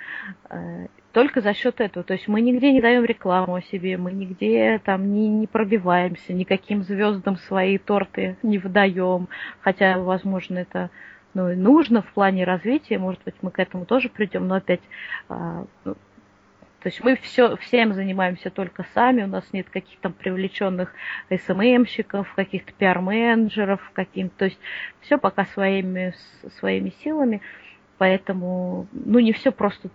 [1.14, 2.04] только за счет этого.
[2.04, 6.34] То есть мы нигде не даем рекламу о себе, мы нигде там не, не пробиваемся,
[6.34, 9.30] никаким звездам свои торты не выдаем,
[9.62, 10.90] хотя, возможно, это
[11.36, 14.82] ну, нужно в плане развития, может быть, мы к этому тоже придем, но опять
[15.30, 15.96] а, ну,
[16.84, 20.94] то есть мы все, всем занимаемся только сами, у нас нет каких-то привлеченных
[21.30, 24.60] СММщиков, каких-то пиар-менеджеров, каким то есть
[25.00, 26.14] все пока своими,
[26.60, 27.42] своими силами,
[27.98, 29.90] поэтому, ну, не все просто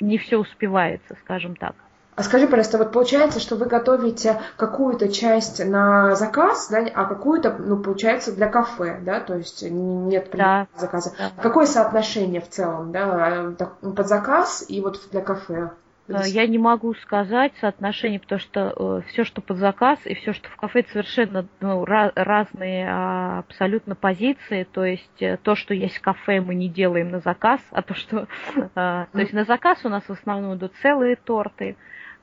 [0.00, 1.74] не все успевается, скажем так.
[2.16, 7.56] А скажи, пожалуйста, вот получается, что вы готовите какую-то часть на заказ, да, а какую-то,
[7.58, 10.66] ну, получается, для кафе, да, то есть нет да.
[10.76, 11.14] заказа.
[11.18, 11.30] Да.
[11.40, 15.70] Какое соотношение в целом, да, под заказ и вот для кафе?
[16.10, 20.32] Э, я не могу сказать соотношение, потому что э, все, что под заказ, и все,
[20.32, 24.64] что в кафе, это совершенно ну, разные а, абсолютно позиции.
[24.64, 27.94] То есть э, то, что есть в кафе, мы не делаем на заказ, а то,
[27.94, 28.26] что...
[28.74, 31.76] То есть на заказ у нас в основном идут целые торты,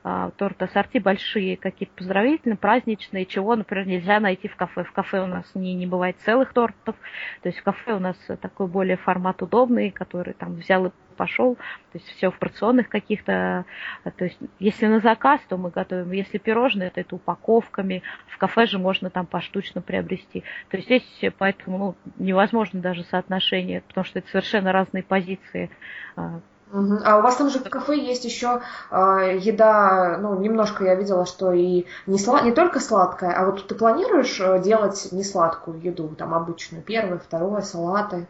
[0.04, 4.84] а, торты ассорти большие, какие-то поздравительные, праздничные, чего, например, нельзя найти в кафе.
[4.84, 6.96] В кафе у нас не, не бывает целых тортов,
[7.42, 11.56] то есть в кафе у нас такой более формат удобный, который там взял и пошел,
[11.56, 13.66] то есть все в порционных каких-то,
[14.04, 18.66] то есть если на заказ, то мы готовим, если пирожные, то это упаковками, в кафе
[18.66, 20.44] же можно там поштучно приобрести.
[20.70, 21.94] То есть здесь поэтому ну,
[22.24, 25.70] невозможно даже соотношение, потому что это совершенно разные позиции
[26.16, 26.40] а,
[26.70, 28.60] а у вас там же в кафе есть еще
[28.90, 32.42] э, еда, ну, немножко я видела, что и не, сла...
[32.42, 37.18] не только сладкая, а вот ты планируешь э, делать не сладкую еду, там обычную, первое,
[37.18, 38.26] второе, салаты?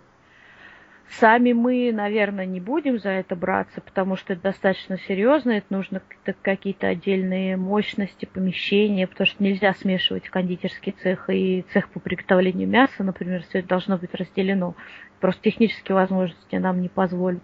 [1.11, 6.03] Сами мы, наверное, не будем за это браться, потому что это достаточно серьезно, это нужно
[6.43, 13.03] какие-то отдельные мощности, помещения, потому что нельзя смешивать кондитерский цех и цех по приготовлению мяса,
[13.03, 14.75] например, все это должно быть разделено.
[15.21, 17.43] Просто технические возможности нам не позволят.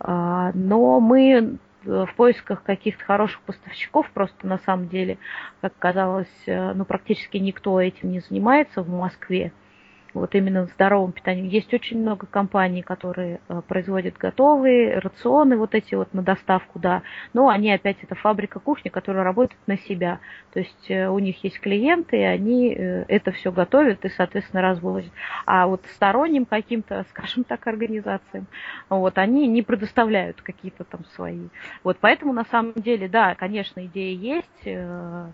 [0.00, 5.18] А, но мы в поисках каких-то хороших поставщиков, просто на самом деле,
[5.60, 9.52] как казалось, э, ну, практически никто этим не занимается в Москве
[10.14, 11.48] вот именно здоровым питанием.
[11.48, 17.02] Есть очень много компаний, которые э, производят готовые рационы, вот эти вот на доставку, да,
[17.32, 20.20] но они опять это фабрика кухни, которая работает на себя.
[20.52, 24.62] То есть э, у них есть клиенты, и они э, это все готовят и, соответственно,
[24.62, 25.12] развозят.
[25.46, 28.46] А вот сторонним каким-то, скажем так, организациям,
[28.88, 31.48] вот они не предоставляют какие-то там свои.
[31.82, 35.32] Вот поэтому на самом деле, да, конечно, идея есть,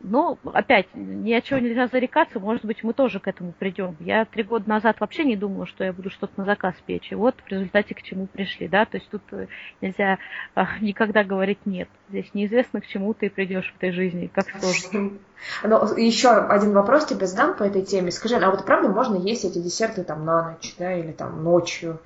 [0.00, 3.96] но, опять, ни о чем нельзя зарекаться, может быть, мы тоже к этому придем.
[4.00, 7.10] Я три года назад вообще не думала, что я буду что-то на заказ печь.
[7.10, 9.46] И вот в результате к чему пришли, да, то есть тут э,
[9.80, 10.18] нельзя
[10.54, 11.88] а, никогда говорить нет.
[12.10, 15.18] Здесь неизвестно, к чему ты придешь в этой жизни, как сложно.
[15.62, 18.10] Ну, еще один вопрос тебе задам по этой теме.
[18.10, 22.00] Скажи, а вот правда можно есть эти десерты там на ночь, да, или там ночью?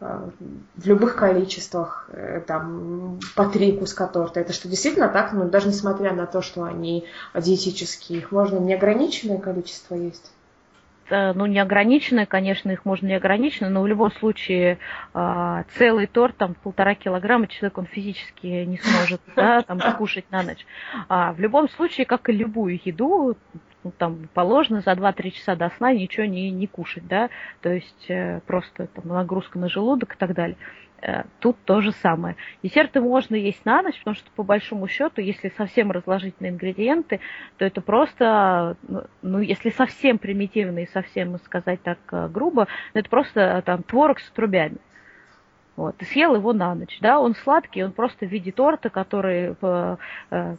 [0.00, 0.30] Э,
[0.76, 4.40] в любых количествах, э, там, по три куска торта.
[4.40, 5.32] Это что, действительно так?
[5.32, 10.32] Ну, даже несмотря на то, что они диетические, их можно неограниченное количество есть?
[11.10, 14.78] Э, ну, неограниченное, конечно, их можно неограниченно, но в любом случае
[15.14, 20.42] а, целый торт, там, полтора килограмма человек, он физически не сможет, да, там, скушать на
[20.42, 20.66] ночь.
[21.08, 23.36] А в любом случае, как и любую еду,
[23.84, 27.30] ну, там, положено за 2-3 часа до сна ничего не, не кушать, да,
[27.62, 30.56] то есть э, просто там, нагрузка на желудок и так далее.
[31.00, 32.36] Э, тут то же самое.
[32.62, 37.20] Десерты можно есть на ночь, потому что по большому счету, если совсем разложить на ингредиенты,
[37.56, 38.76] то это просто,
[39.22, 44.30] ну, если совсем примитивно и совсем сказать так э, грубо, это просто там творог с
[44.30, 44.78] трубями.
[45.76, 49.54] Вот, ты съел его на ночь, да, он сладкий, он просто в виде торта, который
[49.62, 50.56] э,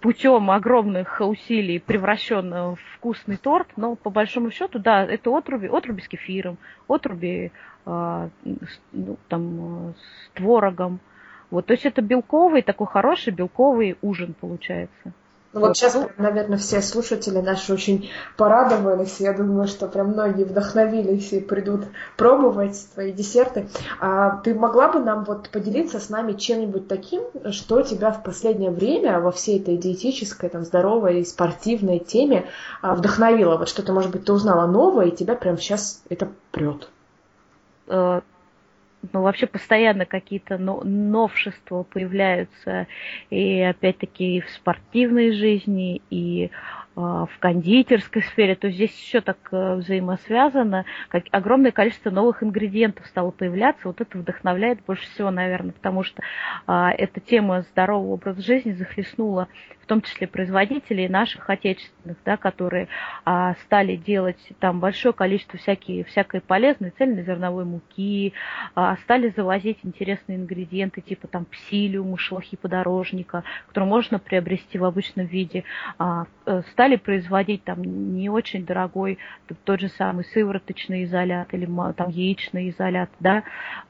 [0.00, 6.00] путем огромных усилий превращен в вкусный торт, но по большому счету, да, это отруби, отруби
[6.00, 6.58] с кефиром,
[6.88, 7.52] отруби
[7.86, 8.28] э,
[8.92, 11.00] ну, там, с творогом.
[11.50, 15.12] Вот, то есть это белковый, такой хороший белковый ужин получается.
[15.54, 19.20] Ну вот сейчас, наверное, все слушатели наши очень порадовались.
[19.20, 21.84] Я думаю, что прям многие вдохновились и придут
[22.16, 23.68] пробовать твои десерты.
[24.00, 28.72] А ты могла бы нам вот поделиться с нами чем-нибудь таким, что тебя в последнее
[28.72, 32.46] время во всей этой диетической, там, здоровой и спортивной теме
[32.82, 33.56] а, вдохновило?
[33.56, 36.88] Вот что-то, может быть, ты узнала новое, и тебя прям сейчас это прет.
[39.12, 42.86] Ну, вообще постоянно какие-то новшества появляются,
[43.30, 46.50] и опять-таки в спортивной жизни, и
[46.96, 53.30] в кондитерской сфере, то здесь все так э, взаимосвязано, как огромное количество новых ингредиентов стало
[53.30, 56.22] появляться, вот это вдохновляет больше всего, наверное, потому что
[56.66, 59.48] а, эта тема здорового образа жизни захлестнула
[59.84, 62.88] в том числе производителей наших отечественных, да, которые
[63.26, 68.32] а, стали делать там большое количество всякие, всякой полезной цельнозерновой муки,
[68.74, 75.26] а, стали завозить интересные ингредиенты типа там псилиума, шелухи подорожника, которые можно приобрести в обычном
[75.26, 75.64] виде,
[75.98, 77.82] а, э, стали производить там
[78.14, 79.18] не очень дорогой
[79.64, 83.42] тот же самый сывороточный изолят или там яичный изолят, да,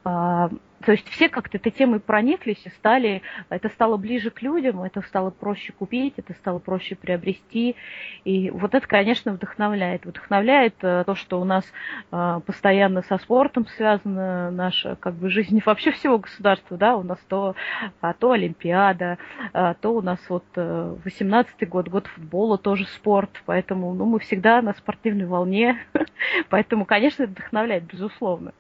[0.05, 0.49] а,
[0.83, 5.01] то есть все как-то этой темой прониклись и стали, это стало ближе к людям, это
[5.03, 7.77] стало проще купить, это стало проще приобрести.
[8.25, 10.05] И вот это, конечно, вдохновляет.
[10.05, 11.65] Вдохновляет э, то, что у нас
[12.13, 17.19] э, постоянно со спортом связана наша как бы жизнь вообще всего государства, да, у нас
[17.29, 17.55] то,
[18.01, 19.19] а, то Олимпиада,
[19.53, 24.19] а, то у нас вот 18-й э, год, год футбола, тоже спорт, поэтому ну, мы
[24.19, 25.79] всегда на спортивной волне,
[26.51, 28.53] поэтому, конечно, это вдохновляет, безусловно.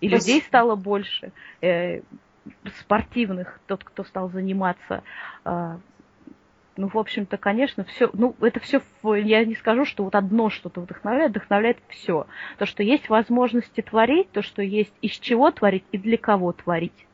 [0.00, 0.16] И Спасибо.
[0.16, 2.00] людей стало больше, э,
[2.80, 5.02] спортивных, тот, кто стал заниматься.
[5.44, 5.78] Э,
[6.76, 10.80] ну, в общем-то, конечно, все, ну, это все, я не скажу, что вот одно что-то
[10.80, 12.26] вдохновляет, вдохновляет все.
[12.58, 17.06] То, что есть возможности творить, то, что есть из чего творить и для кого творить.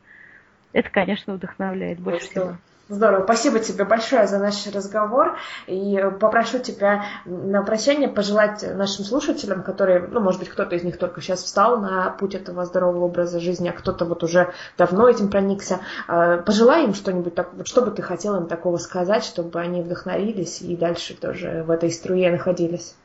[0.73, 2.57] Это, конечно, вдохновляет больше всего.
[2.91, 3.23] Здорово.
[3.23, 5.39] Спасибо тебе большое за наш разговор.
[5.69, 10.99] И попрошу тебя на прощание пожелать нашим слушателям, которые, ну, может быть, кто-то из них
[10.99, 15.31] только сейчас встал на путь этого здорового образа жизни, а кто-то вот уже давно этим
[15.31, 15.79] проникся.
[16.09, 20.61] А, пожелай им что-нибудь, так, что бы ты хотел им такого сказать, чтобы они вдохновились
[20.61, 22.97] и дальше тоже в этой струе находились?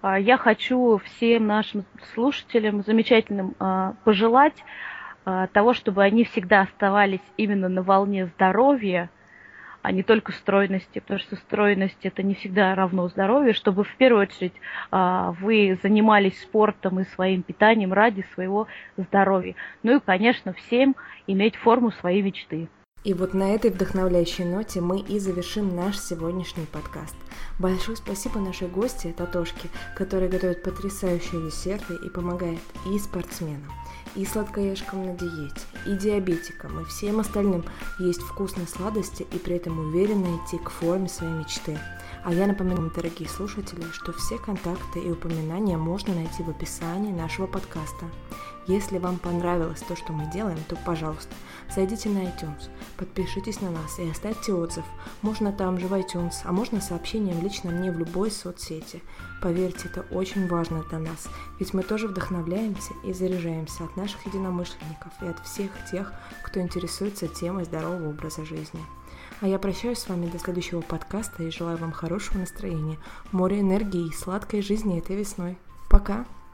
[0.00, 4.56] А, я хочу всем нашим слушателям замечательным а, пожелать
[5.52, 9.10] того, чтобы они всегда оставались именно на волне здоровья,
[9.88, 14.24] а не только стройности, потому что стройность это не всегда равно здоровью, чтобы в первую
[14.24, 14.52] очередь
[14.90, 18.66] а, вы занимались спортом и своим питанием ради своего
[18.98, 19.54] здоровья.
[19.82, 20.94] Ну и, конечно, всем
[21.26, 22.68] иметь форму своей мечты.
[23.02, 27.16] И вот на этой вдохновляющей ноте мы и завершим наш сегодняшний подкаст.
[27.58, 32.60] Большое спасибо нашей гости Татошке, которая готовит потрясающие десерты и помогает
[32.92, 33.72] и спортсменам,
[34.14, 37.64] и сладкоежкам на диете, и диабетикам, и всем остальным
[37.98, 41.78] есть вкусные сладости и при этом уверенно идти к форме своей мечты.
[42.24, 47.46] А я напоминаю, дорогие слушатели, что все контакты и упоминания можно найти в описании нашего
[47.46, 48.06] подкаста.
[48.68, 51.34] Если вам понравилось то, что мы делаем, то, пожалуйста,
[51.74, 54.84] зайдите на iTunes, подпишитесь на нас и оставьте отзыв.
[55.22, 59.02] Можно там же в iTunes, а можно сообщением лично мне в любой соцсети.
[59.40, 65.14] Поверьте, это очень важно для нас, ведь мы тоже вдохновляемся и заряжаемся от наших единомышленников
[65.22, 66.12] и от всех тех,
[66.44, 68.84] кто интересуется темой здорового образа жизни.
[69.40, 72.98] А я прощаюсь с вами до следующего подкаста и желаю вам хорошего настроения,
[73.32, 75.56] море энергии и сладкой жизни этой весной.
[75.88, 76.26] Пока!